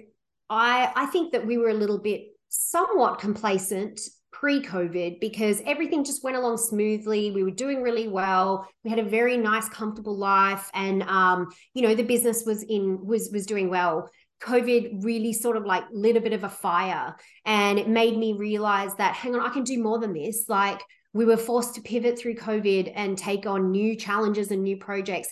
I 0.51 0.91
I 0.95 1.05
think 1.07 1.31
that 1.31 1.47
we 1.47 1.57
were 1.57 1.69
a 1.69 1.73
little 1.73 1.97
bit 1.97 2.27
somewhat 2.49 3.19
complacent 3.19 3.99
pre-COVID 4.33 5.19
because 5.19 5.61
everything 5.65 6.03
just 6.03 6.23
went 6.23 6.35
along 6.35 6.57
smoothly. 6.57 7.31
We 7.31 7.43
were 7.43 7.51
doing 7.51 7.81
really 7.81 8.07
well. 8.07 8.67
We 8.83 8.89
had 8.89 8.99
a 8.99 9.03
very 9.03 9.37
nice, 9.37 9.69
comfortable 9.69 10.17
life, 10.17 10.69
and 10.73 11.03
um, 11.03 11.47
you 11.73 11.81
know, 11.81 11.95
the 11.95 12.03
business 12.03 12.43
was 12.45 12.63
in 12.63 13.03
was 13.05 13.29
was 13.31 13.45
doing 13.45 13.69
well. 13.69 14.09
COVID 14.43 15.03
really 15.03 15.33
sort 15.33 15.55
of 15.55 15.65
like 15.65 15.83
lit 15.91 16.17
a 16.17 16.21
bit 16.21 16.33
of 16.33 16.43
a 16.43 16.49
fire, 16.49 17.15
and 17.45 17.79
it 17.79 17.87
made 17.87 18.17
me 18.17 18.33
realize 18.33 18.93
that 18.95 19.15
hang 19.15 19.33
on, 19.35 19.41
I 19.41 19.53
can 19.53 19.63
do 19.63 19.81
more 19.81 19.99
than 19.99 20.13
this. 20.13 20.45
Like 20.49 20.81
we 21.13 21.25
were 21.25 21.37
forced 21.37 21.75
to 21.75 21.81
pivot 21.81 22.19
through 22.19 22.35
COVID 22.35 22.91
and 22.95 23.17
take 23.17 23.45
on 23.45 23.71
new 23.71 23.95
challenges 23.95 24.51
and 24.51 24.63
new 24.63 24.77
projects 24.77 25.29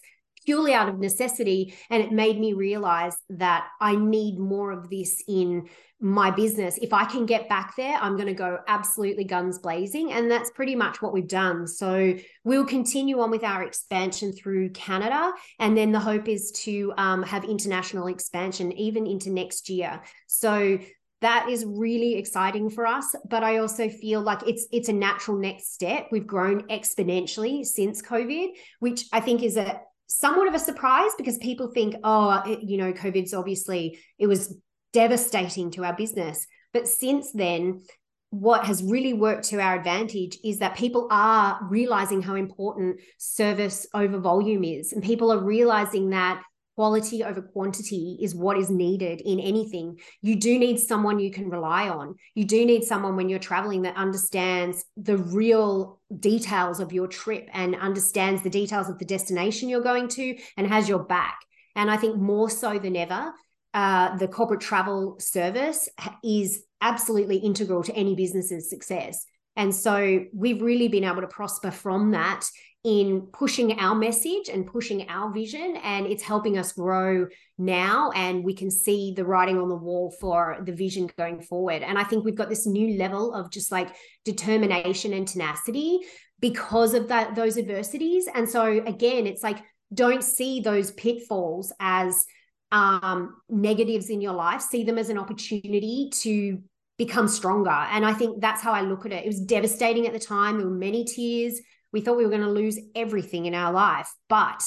purely 0.50 0.74
out 0.74 0.90
of 0.90 0.98
necessity. 0.98 1.76
And 1.92 2.02
it 2.02 2.12
made 2.12 2.40
me 2.40 2.54
realize 2.54 3.16
that 3.30 3.68
I 3.80 3.96
need 3.96 4.40
more 4.40 4.72
of 4.72 4.90
this 4.90 5.24
in 5.28 5.70
my 6.02 6.32
business. 6.32 6.80
If 6.82 6.92
I 6.92 7.06
can 7.06 7.28
get 7.28 7.48
back 7.48 7.76
there, 7.76 7.96
I'm 8.02 8.16
going 8.16 8.30
to 8.30 8.34
go 8.34 8.58
absolutely 8.68 9.26
guns 9.26 9.60
blazing. 9.60 10.12
And 10.12 10.32
that's 10.32 10.50
pretty 10.50 10.74
much 10.74 11.04
what 11.04 11.14
we've 11.14 11.28
done. 11.28 11.68
So 11.68 12.16
we'll 12.44 12.66
continue 12.66 13.20
on 13.20 13.30
with 13.30 13.44
our 13.44 13.62
expansion 13.62 14.34
through 14.34 14.72
Canada. 14.72 15.34
And 15.60 15.78
then 15.78 15.92
the 15.92 16.00
hope 16.00 16.28
is 16.28 16.52
to 16.64 16.94
um, 16.98 17.22
have 17.22 17.44
international 17.44 18.08
expansion 18.08 18.72
even 18.72 19.06
into 19.06 19.30
next 19.30 19.70
year. 19.70 20.02
So 20.26 20.80
that 21.22 21.48
is 21.50 21.64
really 21.68 22.16
exciting 22.16 22.70
for 22.70 22.88
us 22.88 23.14
but 23.28 23.44
i 23.44 23.58
also 23.58 23.90
feel 23.90 24.22
like 24.22 24.42
it's 24.48 24.68
it's 24.72 24.88
a 24.88 24.94
natural 24.94 25.38
next 25.38 25.74
step 25.74 26.08
we've 26.14 26.26
grown 26.26 26.62
exponentially 26.68 27.66
since 27.66 28.02
covid 28.02 28.52
which 28.80 29.06
i 29.12 29.20
think 29.20 29.44
is 29.44 29.58
a 29.58 29.82
somewhat 30.10 30.48
of 30.48 30.56
a 30.56 30.60
surprise 30.60 31.12
because 31.18 31.38
people 31.38 31.68
think, 31.68 31.96
oh, 32.04 32.42
it, 32.46 32.64
you 32.64 32.78
know, 32.78 32.92
COVID's 32.92 33.34
obviously, 33.34 34.00
it 34.18 34.28
was 34.28 34.58
devastating 34.92 35.70
to 35.72 35.86
our 35.86 35.96
business. 35.96 36.46
But 36.74 36.88
since 36.88 37.32
then, 37.32 37.84
what 38.32 38.66
has 38.66 38.84
really 38.84 39.14
worked 39.14 39.46
to 39.46 39.60
our 39.62 39.76
advantage 39.76 40.38
is 40.44 40.60
that 40.60 40.76
people 40.76 41.08
are 41.12 41.60
realizing 41.70 42.22
how 42.22 42.36
important 42.36 43.00
service 43.18 43.88
over 43.94 44.20
volume 44.20 44.64
is. 44.64 44.94
And 44.94 45.04
people 45.04 45.32
are 45.32 45.44
realizing 45.44 46.10
that 46.10 46.42
quality 46.80 47.26
over 47.26 47.42
quantity 47.42 48.18
is 48.22 48.34
what 48.34 48.58
is 48.58 48.70
needed 48.70 49.20
in 49.20 49.38
anything. 49.38 50.00
You 50.22 50.38
do 50.38 50.58
need 50.58 50.80
someone 50.80 51.20
you 51.20 51.30
can 51.30 51.50
rely 51.50 51.90
on. 51.90 52.16
You 52.36 52.46
do 52.46 52.66
need 52.66 52.86
someone 52.86 53.18
when 53.18 53.28
you're 53.28 53.38
traveling 53.38 53.82
that 53.82 53.98
understands 53.98 54.86
the 54.96 55.18
real 55.18 56.00
details 56.22 56.80
of 56.80 56.94
your 56.94 57.08
trip 57.08 57.50
and 57.52 57.76
understands 57.76 58.44
the 58.44 58.50
details 58.50 58.88
of 58.88 58.98
the 58.98 59.04
destination 59.04 59.68
you're 59.68 59.82
going 59.82 60.08
to 60.08 60.38
and 60.56 60.68
has 60.68 60.88
your 60.88 61.04
back. 61.04 61.40
And 61.76 61.92
I 61.92 61.98
think 61.98 62.16
more 62.16 62.50
so 62.50 62.80
than 62.80 62.96
ever, 62.96 63.34
uh, 63.74 64.16
the 64.16 64.30
corporate 64.30 64.62
travel 64.62 65.20
service 65.20 65.90
is 66.24 66.64
absolutely 66.80 67.40
integral 67.40 67.84
to 67.84 67.94
any 67.94 68.16
business's 68.16 68.70
success. 68.70 69.26
And 69.60 69.76
so 69.76 70.24
we've 70.34 70.62
really 70.62 70.88
been 70.88 71.04
able 71.04 71.20
to 71.20 71.28
prosper 71.28 71.70
from 71.70 72.12
that 72.12 72.46
in 72.86 73.28
pushing 73.34 73.78
our 73.78 73.94
message 73.94 74.48
and 74.48 74.66
pushing 74.66 75.10
our 75.10 75.34
vision. 75.34 75.76
And 75.84 76.06
it's 76.06 76.24
helping 76.24 76.58
us 76.58 76.72
grow 76.72 77.28
now. 77.58 78.10
And 78.12 78.46
we 78.46 78.54
can 78.54 78.72
see 78.72 79.14
the 79.14 79.26
writing 79.26 79.60
on 79.60 79.68
the 79.68 79.76
wall 79.76 80.16
for 80.22 80.60
the 80.66 80.72
vision 80.72 81.10
going 81.18 81.42
forward. 81.42 81.84
And 81.84 82.00
I 82.00 82.06
think 82.06 82.24
we've 82.24 82.38
got 82.38 82.48
this 82.48 82.66
new 82.66 82.98
level 82.98 83.34
of 83.34 83.52
just 83.52 83.70
like 83.70 83.94
determination 84.24 85.12
and 85.12 85.28
tenacity 85.28 86.00
because 86.40 86.94
of 86.94 87.10
that 87.10 87.36
those 87.36 87.58
adversities. 87.58 88.30
And 88.34 88.48
so 88.48 88.82
again, 88.86 89.28
it's 89.28 89.44
like 89.44 89.58
don't 89.94 90.24
see 90.24 90.62
those 90.62 90.92
pitfalls 90.92 91.74
as 91.82 92.26
um, 92.72 93.36
negatives 93.50 94.10
in 94.10 94.22
your 94.22 94.34
life. 94.34 94.62
See 94.62 94.86
them 94.86 94.98
as 94.98 95.10
an 95.10 95.18
opportunity 95.18 96.12
to 96.22 96.62
become 97.00 97.30
stronger. 97.30 97.70
And 97.70 98.06
I 98.06 98.14
think 98.14 98.42
that's 98.42 98.62
how 98.62 98.74
I 98.74 98.82
look 98.82 99.06
at 99.06 99.14
it. 99.14 99.24
It 99.24 99.28
was 99.28 99.40
devastating 99.40 100.06
at 100.06 100.14
the 100.14 100.20
time. 100.20 100.58
There 100.58 100.68
were 100.68 100.74
many 100.74 101.06
tears. 101.06 101.60
We 101.94 102.02
thought 102.02 102.18
we 102.18 102.26
were 102.26 102.30
going 102.30 102.44
to 102.44 102.52
lose 102.52 102.78
everything 102.94 103.46
in 103.46 103.56
our 103.56 103.72
life, 103.72 104.12
but 104.28 104.62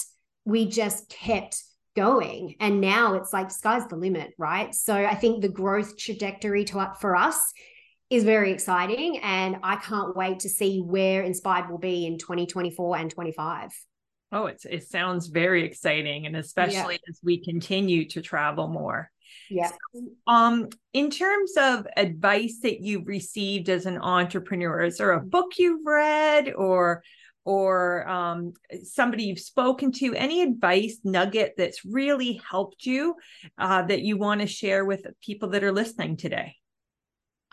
we 0.47 0.66
just 0.66 1.11
kept 1.11 1.62
going. 1.95 2.57
And 2.59 2.81
now 2.81 3.14
it's 3.14 3.35
like 3.35 3.51
sky's 3.51 3.87
the 3.87 3.97
limit, 3.97 4.33
right? 4.38 4.75
So 4.75 4.95
I 4.95 5.14
think 5.14 5.42
the 5.42 5.51
growth 5.51 5.99
trajectory 5.99 6.64
to 6.64 6.95
for 6.99 7.14
us 7.14 7.53
is 8.09 8.25
very 8.25 8.51
exciting. 8.51 9.18
And 9.18 9.59
I 9.62 9.77
can't 9.77 10.16
wait 10.16 10.40
to 10.40 10.49
see 10.49 10.81
where 10.81 11.23
Inspired 11.23 11.71
will 11.71 11.79
be 11.79 12.07
in 12.07 12.16
2024 12.16 12.97
and 12.97 13.11
25. 13.11 13.71
Oh, 14.35 14.47
it's 14.47 14.64
it 14.64 14.85
sounds 14.85 15.27
very 15.27 15.66
exciting, 15.66 16.25
and 16.25 16.35
especially 16.35 16.95
yeah. 16.95 17.11
as 17.11 17.21
we 17.23 17.45
continue 17.45 18.09
to 18.09 18.23
travel 18.23 18.66
more. 18.66 19.11
Yeah. 19.51 19.71
So, 19.71 20.03
um, 20.27 20.68
in 20.92 21.11
terms 21.11 21.53
of 21.59 21.87
advice 21.97 22.61
that 22.62 22.81
you've 22.81 23.07
received 23.07 23.68
as 23.68 23.87
an 23.87 23.99
entrepreneur, 23.99 24.83
is 24.83 24.99
there 24.99 25.12
a 25.12 25.21
book 25.21 25.53
you've 25.59 25.85
read 25.85 26.53
or 26.55 27.03
or 27.45 28.09
um, 28.09 28.53
somebody 28.85 29.25
you've 29.25 29.40
spoken 29.40 29.92
to? 29.92 30.14
Any 30.14 30.42
advice 30.42 30.99
nugget 31.05 31.55
that's 31.57 31.85
really 31.85 32.40
helped 32.49 32.87
you 32.87 33.16
uh, 33.59 33.83
that 33.83 34.03
you 34.03 34.16
want 34.16 34.40
to 34.40 34.47
share 34.47 34.85
with 34.85 35.07
people 35.21 35.51
that 35.51 35.64
are 35.64 35.73
listening 35.73 36.16
today? 36.16 36.57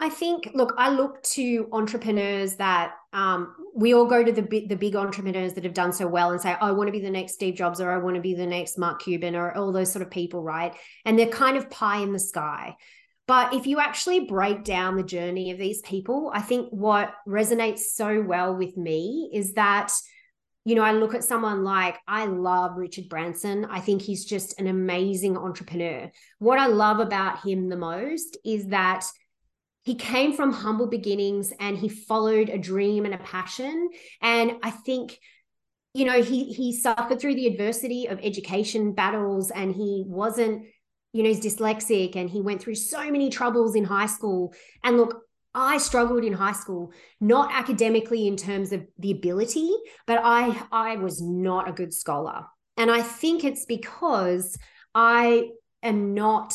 I 0.02 0.10
think, 0.10 0.52
look, 0.54 0.74
I 0.78 0.90
look 0.92 1.22
to 1.24 1.68
entrepreneurs 1.74 2.56
that 2.56 2.94
um, 3.12 3.54
we 3.76 3.94
all 3.94 4.06
go 4.06 4.24
to 4.24 4.32
the 4.32 4.42
the 4.42 4.76
big 4.76 4.96
entrepreneurs 4.96 5.54
that 5.54 5.66
have 5.66 5.74
done 5.74 5.92
so 5.92 6.08
well 6.08 6.32
and 6.32 6.40
say, 6.40 6.56
oh, 6.62 6.68
I 6.68 6.72
want 6.72 6.88
to 6.88 6.94
be 6.94 7.02
the 7.02 7.10
next 7.10 7.34
Steve 7.34 7.56
Jobs 7.56 7.82
or 7.82 7.92
I 7.92 7.98
want 7.98 8.16
to 8.16 8.22
be 8.22 8.34
the 8.34 8.48
next 8.48 8.78
Mark 8.78 9.02
Cuban 9.02 9.36
or 9.36 9.52
all 9.56 9.74
those 9.74 9.92
sort 9.92 10.04
of 10.04 10.10
people, 10.10 10.42
right? 10.42 10.74
And 11.04 11.20
they're 11.20 11.28
kind 11.28 11.58
of 11.58 11.70
pie 11.70 11.98
in 11.98 12.14
the 12.14 12.20
sky. 12.20 12.78
But 13.28 13.54
if 13.54 13.68
you 13.68 13.80
actually 13.80 14.22
break 14.22 14.64
down 14.64 14.96
the 14.96 15.04
journey 15.04 15.52
of 15.52 15.60
these 15.60 15.82
people, 15.82 16.32
I 16.34 16.42
think 16.42 16.70
what 16.70 17.14
resonates 17.28 17.80
so 17.80 18.22
well 18.22 18.56
with 18.56 18.76
me 18.76 19.30
is 19.34 19.54
that, 19.54 19.94
you 20.66 20.74
know, 20.76 20.82
I 20.82 20.94
look 20.94 21.14
at 21.14 21.24
someone 21.24 21.64
like 21.64 21.98
I 22.08 22.26
love 22.26 22.78
Richard 22.78 23.08
Branson. 23.08 23.66
I 23.66 23.82
think 23.82 24.02
he's 24.02 24.26
just 24.26 24.60
an 24.60 24.68
amazing 24.68 25.38
entrepreneur. 25.38 26.10
What 26.40 26.58
I 26.58 26.68
love 26.68 27.00
about 27.00 27.46
him 27.46 27.70
the 27.70 27.78
most 27.78 28.38
is 28.44 28.68
that 28.68 29.06
he 29.84 29.96
came 29.96 30.34
from 30.34 30.52
humble 30.52 30.88
beginnings 30.88 31.54
and 31.60 31.78
he 31.78 31.90
followed 31.90 32.50
a 32.50 32.58
dream 32.58 33.06
and 33.06 33.14
a 33.14 33.20
passion 33.20 33.90
and 34.22 34.54
i 34.64 34.70
think 34.70 35.18
you 35.94 36.06
know 36.06 36.22
he 36.22 36.46
he 36.46 36.76
suffered 36.76 37.20
through 37.20 37.36
the 37.36 37.48
adversity 37.48 38.08
of 38.08 38.20
education 38.22 38.94
battles 38.94 39.52
and 39.52 39.74
he 39.74 40.04
wasn't 40.08 40.66
you 41.14 41.24
know 41.24 41.30
he's 41.30 41.40
dyslexic 41.40 42.16
and 42.16 42.30
he 42.30 42.42
went 42.42 42.62
through 42.62 42.76
so 42.76 43.10
many 43.12 43.30
troubles 43.30 43.76
in 43.76 43.84
high 43.84 44.06
school 44.06 44.54
and 44.84 44.98
look 44.98 45.24
I 45.54 45.78
struggled 45.78 46.24
in 46.24 46.34
high 46.34 46.54
school, 46.54 46.94
not 47.20 47.52
academically 47.52 48.28
in 48.28 48.38
terms 48.38 48.72
of 48.72 48.86
the 49.00 49.12
ability, 49.12 49.72
but 50.06 50.22
I 50.24 50.62
I 50.72 50.98
was 50.98 51.22
not 51.22 51.68
a 51.68 51.74
good 51.74 51.94
scholar. 51.94 52.46
And 52.78 52.92
I 52.92 53.02
think 53.02 53.44
it's 53.44 53.66
because 53.66 54.58
I 54.94 55.50
am 55.82 56.14
not 56.14 56.54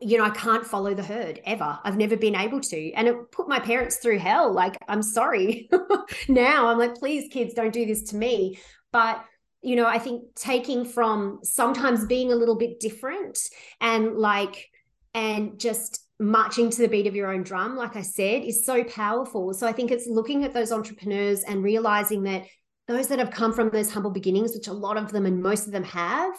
you 0.00 0.18
know, 0.18 0.24
I 0.24 0.30
can't 0.30 0.66
follow 0.66 0.94
the 0.94 1.02
herd 1.02 1.40
ever. 1.44 1.78
I've 1.82 1.96
never 1.96 2.16
been 2.16 2.36
able 2.36 2.60
to. 2.60 2.92
And 2.92 3.08
it 3.08 3.30
put 3.32 3.48
my 3.48 3.58
parents 3.58 3.96
through 3.96 4.18
hell. 4.18 4.52
Like, 4.52 4.76
I'm 4.88 5.02
sorry. 5.02 5.68
now 6.28 6.68
I'm 6.68 6.78
like, 6.78 6.94
please, 6.94 7.28
kids, 7.32 7.54
don't 7.54 7.72
do 7.72 7.86
this 7.86 8.02
to 8.10 8.16
me. 8.16 8.58
But, 8.92 9.24
you 9.62 9.76
know, 9.76 9.86
I 9.86 9.98
think 9.98 10.34
taking 10.34 10.84
from 10.84 11.40
sometimes 11.42 12.06
being 12.06 12.32
a 12.32 12.36
little 12.36 12.56
bit 12.56 12.80
different 12.80 13.38
and 13.80 14.16
like, 14.16 14.68
and 15.14 15.58
just 15.58 16.04
marching 16.20 16.70
to 16.70 16.82
the 16.82 16.88
beat 16.88 17.06
of 17.06 17.16
your 17.16 17.32
own 17.32 17.42
drum, 17.42 17.76
like 17.76 17.96
I 17.96 18.02
said, 18.02 18.42
is 18.42 18.64
so 18.64 18.84
powerful. 18.84 19.52
So 19.54 19.66
I 19.66 19.72
think 19.72 19.90
it's 19.90 20.06
looking 20.06 20.44
at 20.44 20.52
those 20.52 20.72
entrepreneurs 20.72 21.42
and 21.42 21.62
realizing 21.62 22.24
that 22.24 22.44
those 22.86 23.08
that 23.08 23.18
have 23.18 23.30
come 23.30 23.52
from 23.52 23.70
those 23.70 23.92
humble 23.92 24.10
beginnings, 24.10 24.54
which 24.54 24.68
a 24.68 24.72
lot 24.72 24.96
of 24.96 25.12
them 25.12 25.26
and 25.26 25.42
most 25.42 25.66
of 25.66 25.72
them 25.72 25.84
have, 25.84 26.32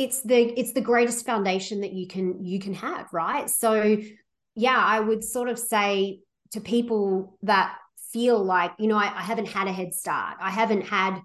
it's 0.00 0.22
the 0.22 0.58
it's 0.58 0.72
the 0.72 0.80
greatest 0.80 1.26
foundation 1.26 1.82
that 1.82 1.92
you 1.92 2.06
can 2.06 2.42
you 2.44 2.58
can 2.58 2.74
have 2.74 3.06
right? 3.12 3.48
So 3.50 3.98
yeah 4.56 4.76
i 4.76 4.98
would 4.98 5.22
sort 5.22 5.48
of 5.48 5.56
say 5.58 6.20
to 6.50 6.60
people 6.60 7.38
that 7.42 7.76
feel 8.12 8.42
like 8.42 8.72
you 8.78 8.88
know 8.88 8.96
I, 8.96 9.04
I 9.04 9.22
haven't 9.22 9.48
had 9.48 9.68
a 9.68 9.72
head 9.72 9.94
start. 9.94 10.36
I 10.40 10.50
haven't 10.50 10.82
had 10.82 11.20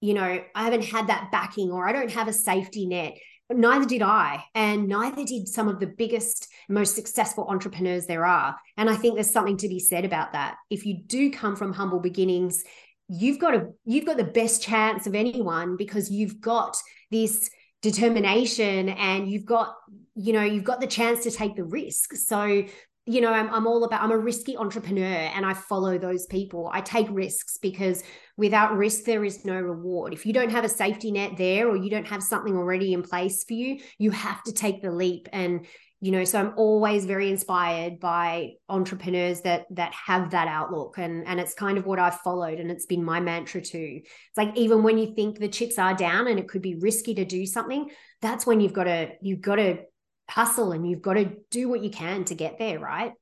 you 0.00 0.14
know 0.14 0.42
i 0.54 0.64
haven't 0.64 0.84
had 0.84 1.08
that 1.08 1.30
backing 1.30 1.70
or 1.70 1.86
i 1.86 1.92
don't 1.92 2.10
have 2.12 2.28
a 2.28 2.32
safety 2.32 2.86
net. 2.86 3.14
Neither 3.50 3.84
did 3.84 4.00
i. 4.00 4.42
And 4.54 4.88
neither 4.88 5.24
did 5.24 5.46
some 5.46 5.68
of 5.68 5.78
the 5.78 5.86
biggest 5.86 6.48
most 6.70 6.94
successful 6.94 7.46
entrepreneurs 7.48 8.06
there 8.06 8.24
are. 8.24 8.56
And 8.78 8.88
i 8.88 8.96
think 8.96 9.14
there's 9.14 9.32
something 9.32 9.58
to 9.58 9.68
be 9.68 9.78
said 9.78 10.04
about 10.04 10.32
that. 10.32 10.56
If 10.70 10.86
you 10.86 11.02
do 11.06 11.30
come 11.30 11.56
from 11.56 11.72
humble 11.72 12.00
beginnings 12.00 12.64
you've 13.08 13.38
got 13.38 13.54
a 13.54 13.68
you've 13.84 14.06
got 14.06 14.16
the 14.16 14.24
best 14.24 14.62
chance 14.62 15.06
of 15.06 15.14
anyone 15.14 15.76
because 15.76 16.10
you've 16.10 16.40
got 16.40 16.76
this 17.10 17.50
determination 17.82 18.88
and 18.90 19.30
you've 19.30 19.44
got 19.44 19.74
you 20.14 20.32
know 20.32 20.42
you've 20.42 20.64
got 20.64 20.80
the 20.80 20.86
chance 20.86 21.24
to 21.24 21.30
take 21.30 21.56
the 21.56 21.64
risk. 21.64 22.14
So 22.14 22.64
you 23.04 23.20
know 23.20 23.32
I'm, 23.32 23.52
I'm 23.52 23.66
all 23.66 23.82
about 23.82 24.00
i'm 24.00 24.12
a 24.12 24.16
risky 24.16 24.56
entrepreneur 24.56 25.02
and 25.34 25.44
i 25.44 25.54
follow 25.54 25.98
those 25.98 26.26
people. 26.26 26.70
I 26.72 26.80
take 26.80 27.08
risks 27.10 27.58
because 27.58 28.02
without 28.36 28.76
risk 28.76 29.04
there 29.04 29.24
is 29.24 29.44
no 29.44 29.60
reward. 29.60 30.12
If 30.12 30.24
you 30.24 30.32
don't 30.32 30.52
have 30.52 30.64
a 30.64 30.68
safety 30.68 31.10
net 31.10 31.32
there 31.36 31.68
or 31.68 31.76
you 31.76 31.90
don't 31.90 32.06
have 32.06 32.22
something 32.22 32.56
already 32.56 32.92
in 32.92 33.02
place 33.02 33.44
for 33.44 33.54
you 33.54 33.80
you 33.98 34.12
have 34.12 34.42
to 34.44 34.52
take 34.52 34.82
the 34.82 34.92
leap 34.92 35.28
and 35.32 35.66
you 36.02 36.10
know 36.10 36.24
so 36.24 36.38
i'm 36.38 36.52
always 36.56 37.04
very 37.06 37.30
inspired 37.30 38.00
by 38.00 38.50
entrepreneurs 38.68 39.40
that 39.42 39.64
that 39.70 39.94
have 39.94 40.30
that 40.30 40.48
outlook 40.48 40.98
and 40.98 41.24
and 41.26 41.38
it's 41.38 41.54
kind 41.54 41.78
of 41.78 41.86
what 41.86 42.00
i've 42.00 42.18
followed 42.20 42.58
and 42.58 42.70
it's 42.70 42.86
been 42.86 43.04
my 43.04 43.20
mantra 43.20 43.62
too 43.62 44.00
it's 44.02 44.36
like 44.36 44.54
even 44.56 44.82
when 44.82 44.98
you 44.98 45.14
think 45.14 45.38
the 45.38 45.48
chips 45.48 45.78
are 45.78 45.94
down 45.94 46.26
and 46.26 46.38
it 46.40 46.48
could 46.48 46.60
be 46.60 46.74
risky 46.74 47.14
to 47.14 47.24
do 47.24 47.46
something 47.46 47.88
that's 48.20 48.44
when 48.44 48.60
you've 48.60 48.72
got 48.72 48.84
to 48.84 49.12
you've 49.22 49.40
got 49.40 49.56
to 49.56 49.78
hustle 50.28 50.72
and 50.72 50.88
you've 50.88 51.02
got 51.02 51.14
to 51.14 51.30
do 51.50 51.68
what 51.68 51.84
you 51.84 51.90
can 51.90 52.24
to 52.24 52.34
get 52.34 52.58
there 52.58 52.78
right 52.78 53.12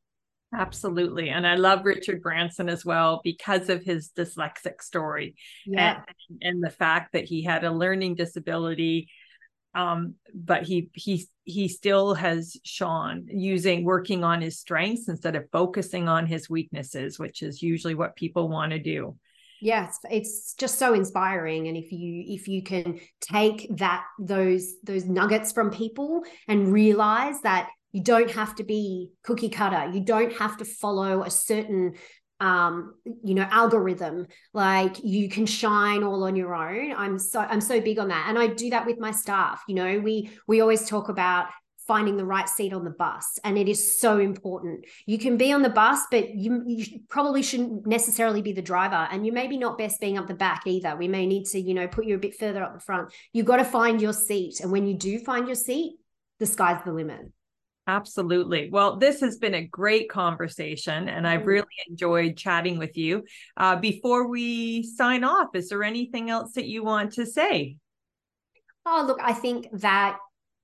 Absolutely. 0.52 1.28
And 1.30 1.46
I 1.46 1.54
love 1.54 1.84
Richard 1.84 2.22
Branson 2.22 2.68
as 2.68 2.84
well 2.84 3.20
because 3.22 3.68
of 3.68 3.84
his 3.84 4.10
dyslexic 4.16 4.82
story 4.82 5.36
yeah. 5.64 6.00
and, 6.28 6.38
and 6.42 6.64
the 6.64 6.70
fact 6.70 7.12
that 7.12 7.24
he 7.24 7.44
had 7.44 7.62
a 7.62 7.70
learning 7.70 8.16
disability 8.16 9.08
um, 9.74 10.14
but 10.34 10.64
he 10.64 10.90
he 10.94 11.28
he 11.44 11.68
still 11.68 12.14
has 12.14 12.56
shone 12.64 13.26
using 13.28 13.84
working 13.84 14.24
on 14.24 14.40
his 14.40 14.58
strengths 14.58 15.08
instead 15.08 15.36
of 15.36 15.48
focusing 15.52 16.08
on 16.08 16.26
his 16.26 16.50
weaknesses, 16.50 17.18
which 17.18 17.42
is 17.42 17.62
usually 17.62 17.94
what 17.94 18.16
people 18.16 18.48
want 18.48 18.72
to 18.72 18.78
do. 18.78 19.16
Yes, 19.62 19.98
it's 20.10 20.54
just 20.54 20.78
so 20.78 20.94
inspiring, 20.94 21.68
and 21.68 21.76
if 21.76 21.92
you 21.92 22.24
if 22.26 22.48
you 22.48 22.62
can 22.62 22.98
take 23.20 23.68
that 23.76 24.04
those 24.18 24.74
those 24.82 25.04
nuggets 25.04 25.52
from 25.52 25.70
people 25.70 26.22
and 26.48 26.72
realize 26.72 27.40
that 27.42 27.68
you 27.92 28.02
don't 28.02 28.30
have 28.30 28.54
to 28.54 28.62
be 28.62 29.10
cookie 29.24 29.48
cutter 29.48 29.90
you 29.92 30.00
don't 30.00 30.32
have 30.34 30.56
to 30.56 30.64
follow 30.64 31.24
a 31.24 31.30
certain 31.30 31.94
um 32.40 32.94
you 33.22 33.34
know 33.34 33.46
algorithm. 33.50 34.26
Like 34.52 35.02
you 35.04 35.28
can 35.28 35.46
shine 35.46 36.02
all 36.02 36.24
on 36.24 36.36
your 36.36 36.54
own. 36.54 36.92
I'm 36.92 37.18
so 37.18 37.40
i'm 37.40 37.60
so 37.60 37.80
big 37.80 37.98
on 37.98 38.08
that. 38.08 38.26
And 38.28 38.38
i 38.38 38.46
do 38.46 38.70
that 38.70 38.86
with 38.86 38.98
my 38.98 39.10
staff. 39.10 39.62
You 39.68 39.74
know 39.74 39.98
we 40.00 40.30
we 40.46 40.60
always 40.60 40.88
talk 40.88 41.08
about 41.08 41.46
finding 41.86 42.16
the 42.16 42.24
right 42.24 42.48
seat 42.48 42.72
on 42.72 42.84
the 42.84 42.90
bus 42.90 43.40
and 43.42 43.58
it 43.58 43.68
is 43.68 43.98
so 43.98 44.18
important. 44.18 44.84
You 45.06 45.18
can 45.18 45.36
be 45.36 45.52
on 45.52 45.62
the 45.62 45.70
bus 45.70 46.00
but 46.10 46.34
you, 46.34 46.62
you 46.66 47.00
probably 47.08 47.42
shouldn't 47.42 47.86
necessarily 47.86 48.42
be 48.42 48.52
the 48.52 48.62
driver 48.62 49.08
and 49.10 49.26
you 49.26 49.32
maybe 49.32 49.58
not 49.58 49.76
best 49.76 50.00
being 50.00 50.16
up 50.16 50.28
the 50.28 50.34
back 50.34 50.62
either. 50.66 50.94
We 50.96 51.08
may 51.08 51.26
need 51.26 51.46
to 51.46 51.60
you 51.60 51.74
know 51.74 51.88
put 51.88 52.06
you 52.06 52.14
a 52.14 52.18
bit 52.18 52.38
further 52.38 52.62
up 52.62 52.74
the 52.74 52.80
front. 52.80 53.12
You've 53.32 53.46
got 53.46 53.56
to 53.56 53.64
find 53.64 54.00
your 54.00 54.12
seat 54.12 54.60
and 54.60 54.70
when 54.70 54.86
you 54.86 54.94
do 54.94 55.18
find 55.18 55.46
your 55.46 55.56
seat 55.56 55.96
the 56.38 56.46
sky's 56.46 56.82
the 56.84 56.92
limit 56.92 57.30
Absolutely. 57.90 58.70
Well, 58.70 58.98
this 58.98 59.20
has 59.20 59.38
been 59.38 59.54
a 59.54 59.66
great 59.66 60.08
conversation, 60.08 61.08
and 61.08 61.26
I've 61.26 61.40
mm-hmm. 61.40 61.48
really 61.48 61.66
enjoyed 61.88 62.36
chatting 62.36 62.78
with 62.78 62.96
you. 62.96 63.24
Uh, 63.56 63.74
before 63.74 64.28
we 64.28 64.84
sign 64.84 65.24
off, 65.24 65.48
is 65.54 65.70
there 65.70 65.82
anything 65.82 66.30
else 66.30 66.52
that 66.52 66.66
you 66.66 66.84
want 66.84 67.14
to 67.14 67.26
say? 67.26 67.78
Oh, 68.86 69.04
look, 69.04 69.18
I 69.20 69.32
think 69.32 69.66
that 69.80 70.18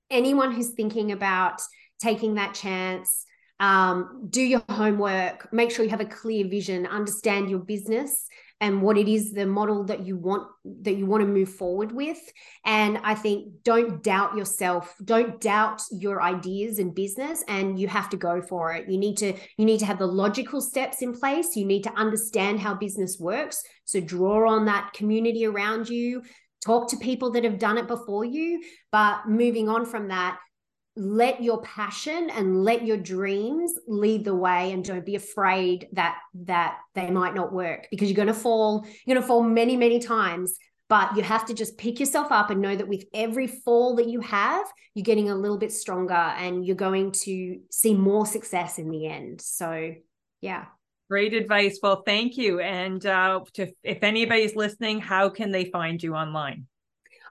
anyone 0.09 0.53
who's 0.53 0.69
thinking 0.69 1.11
about 1.11 1.61
taking 1.99 2.35
that 2.35 2.53
chance, 2.53 3.25
um, 3.59 4.27
do 4.29 4.41
your 4.41 4.63
homework, 4.69 5.51
make 5.51 5.71
sure 5.71 5.83
you 5.83 5.91
have 5.91 5.99
a 5.99 6.05
clear 6.05 6.47
vision, 6.47 6.85
understand 6.85 7.49
your 7.49 7.59
business 7.59 8.25
and 8.59 8.81
what 8.81 8.97
it 8.97 9.07
is 9.07 9.33
the 9.33 9.45
model 9.45 9.83
that 9.83 10.05
you 10.05 10.17
want 10.17 10.47
that 10.65 10.95
you 10.95 11.05
want 11.05 11.21
to 11.21 11.27
move 11.27 11.49
forward 11.49 11.91
with. 11.91 12.19
And 12.65 12.99
i 13.03 13.13
think 13.13 13.63
don't 13.63 14.03
doubt 14.03 14.35
yourself 14.35 14.95
don't 15.03 15.39
doubt 15.39 15.81
your 15.91 16.21
ideas 16.21 16.79
and 16.79 16.93
business 16.95 17.43
and 17.47 17.79
you 17.79 17.87
have 17.87 18.09
to 18.09 18.17
go 18.17 18.41
for 18.41 18.73
it. 18.73 18.89
You 18.89 18.97
need 18.97 19.17
to 19.17 19.33
you 19.57 19.65
need 19.65 19.79
to 19.79 19.85
have 19.85 19.99
the 19.99 20.07
logical 20.07 20.61
steps 20.61 21.01
in 21.01 21.13
place. 21.13 21.55
You 21.55 21.65
need 21.65 21.83
to 21.83 21.93
understand 21.93 22.59
how 22.59 22.73
business 22.73 23.17
works. 23.19 23.61
So 23.85 23.99
draw 23.99 24.49
on 24.49 24.65
that 24.65 24.93
community 24.93 25.45
around 25.45 25.89
you. 25.89 26.23
Talk 26.65 26.89
to 26.89 26.97
people 26.97 27.31
that 27.31 27.43
have 27.43 27.59
done 27.59 27.77
it 27.77 27.87
before 27.87 28.25
you. 28.25 28.61
But 28.91 29.27
moving 29.27 29.69
on 29.69 29.85
from 29.85 30.07
that 30.09 30.39
let 30.97 31.41
your 31.43 31.61
passion 31.61 32.29
and 32.31 32.63
let 32.63 32.85
your 32.85 32.97
dreams 32.97 33.73
lead 33.87 34.25
the 34.25 34.35
way 34.35 34.71
and 34.71 34.83
don't 34.83 35.05
be 35.05 35.15
afraid 35.15 35.87
that 35.93 36.17
that 36.33 36.79
they 36.95 37.11
might 37.11 37.35
not 37.35 37.53
work 37.53 37.87
because 37.91 38.09
you're 38.09 38.15
going 38.15 38.27
to 38.27 38.33
fall 38.33 38.85
you're 39.05 39.15
going 39.15 39.21
to 39.21 39.27
fall 39.27 39.43
many 39.43 39.77
many 39.77 39.99
times 39.99 40.57
but 40.89 41.15
you 41.17 41.23
have 41.23 41.45
to 41.45 41.53
just 41.53 41.77
pick 41.77 41.99
yourself 41.99 42.31
up 42.31 42.49
and 42.49 42.61
know 42.61 42.75
that 42.75 42.87
with 42.87 43.03
every 43.13 43.47
fall 43.47 43.95
that 43.95 44.07
you 44.07 44.21
have 44.21 44.65
you're 44.93 45.03
getting 45.03 45.29
a 45.29 45.35
little 45.35 45.57
bit 45.57 45.71
stronger 45.71 46.13
and 46.13 46.65
you're 46.65 46.75
going 46.75 47.11
to 47.11 47.59
see 47.69 47.93
more 47.93 48.25
success 48.25 48.79
in 48.79 48.89
the 48.89 49.05
end. 49.07 49.41
So 49.41 49.93
yeah. 50.41 50.65
Great 51.09 51.33
advice. 51.33 51.79
Well 51.81 52.03
thank 52.05 52.37
you. 52.37 52.59
And 52.59 53.05
uh, 53.05 53.41
to, 53.53 53.67
if 53.83 53.99
anybody's 54.01 54.55
listening 54.55 54.99
how 54.99 55.29
can 55.29 55.51
they 55.51 55.65
find 55.65 56.01
you 56.01 56.15
online 56.15 56.67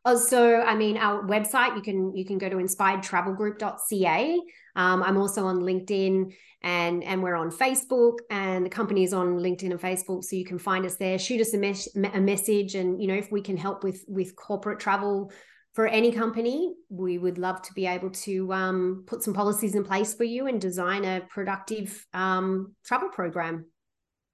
Oh, 0.05 0.17
so 0.17 0.61
I 0.61 0.75
mean, 0.75 0.97
our 0.97 1.23
website 1.25 1.77
you 1.77 1.83
can 1.83 2.15
you 2.15 2.25
can 2.25 2.39
go 2.39 2.49
to 2.49 2.57
inspiredtravelgroup.ca. 2.57 4.41
Um, 4.77 5.03
I'm 5.03 5.17
also 5.17 5.47
on 5.47 5.61
LinkedIn 5.61 6.33
and 6.63 7.05
and 7.05 7.23
we're 7.23 7.37
on 7.37 7.51
Facebook 7.51 8.19
and 8.31 8.65
the 8.67 8.71
company 8.71 9.05
is 9.05 9.13
on 9.13 9.39
LinkedIn 9.39 9.71
and 9.71 9.81
Facebook, 9.81 10.25
so 10.25 10.37
you 10.37 10.45
can 10.45 10.59
find 10.59 10.85
us 10.85 10.97
there. 10.97 11.19
Shoot 11.19 11.41
us 11.41 11.55
a, 11.55 11.59
mes- 11.59 11.97
a 11.97 12.21
message, 12.21 12.75
and 12.75 13.01
you 13.01 13.09
know 13.09 13.15
if 13.15 13.31
we 13.31 13.41
can 13.41 13.57
help 13.57 13.85
with 13.85 14.05
with 14.09 14.37
corporate 14.37 14.81
travel 14.81 15.33
for 15.75 15.87
any 15.87 16.11
company, 16.11 16.75
we 16.89 17.19
would 17.19 17.37
love 17.37 17.61
to 17.63 17.73
be 17.75 17.87
able 17.87 18.09
to 18.11 18.51
um, 18.53 19.05
put 19.07 19.23
some 19.23 19.35
policies 19.35 19.75
in 19.75 19.85
place 19.85 20.15
for 20.15 20.25
you 20.25 20.47
and 20.47 20.59
design 20.59 21.05
a 21.05 21.21
productive 21.29 22.07
um, 22.15 22.75
travel 22.85 23.11
program. 23.11 23.67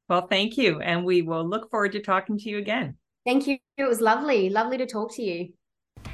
Well, 0.09 0.27
thank 0.29 0.57
you, 0.57 0.81
and 0.81 1.05
we 1.05 1.23
will 1.23 1.49
look 1.49 1.71
forward 1.71 1.93
to 1.93 2.01
talking 2.01 2.39
to 2.39 2.49
you 2.49 2.59
again. 2.59 2.97
Thank 3.25 3.47
you. 3.47 3.59
It 3.79 3.89
was 3.89 4.01
lovely, 4.01 4.51
lovely 4.51 4.79
to 4.79 4.87
talk 4.87 5.14
to 5.16 5.23
you. 5.23 5.53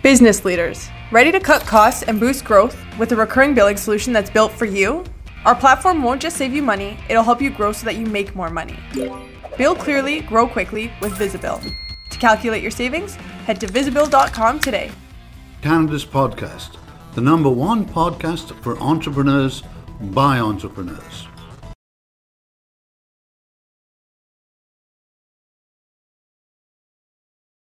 Business 0.02 0.44
leaders, 0.44 0.88
ready 1.10 1.32
to 1.32 1.40
cut 1.40 1.62
costs 1.62 2.02
and 2.02 2.20
boost 2.20 2.44
growth 2.44 2.76
with 2.98 3.12
a 3.12 3.16
recurring 3.16 3.54
billing 3.54 3.76
solution 3.76 4.12
that's 4.12 4.30
built 4.30 4.52
for 4.52 4.64
you? 4.64 5.04
Our 5.44 5.54
platform 5.54 6.02
won't 6.02 6.20
just 6.20 6.36
save 6.36 6.52
you 6.52 6.62
money, 6.62 6.98
it'll 7.08 7.22
help 7.22 7.40
you 7.40 7.50
grow 7.50 7.72
so 7.72 7.84
that 7.86 7.96
you 7.96 8.06
make 8.06 8.34
more 8.34 8.50
money. 8.50 8.78
Bill 9.56 9.74
clearly, 9.74 10.20
grow 10.20 10.46
quickly 10.46 10.92
with 11.00 11.12
Visibill. 11.14 11.60
To 12.10 12.18
calculate 12.18 12.62
your 12.62 12.70
savings, 12.70 13.14
head 13.46 13.60
to 13.60 13.66
visibill.com 13.66 14.60
today. 14.60 14.90
Canada's 15.62 16.04
podcast, 16.04 16.76
the 17.14 17.20
number 17.20 17.50
one 17.50 17.84
podcast 17.84 18.54
for 18.62 18.78
entrepreneurs 18.78 19.62
by 20.00 20.38
entrepreneurs. 20.38 21.27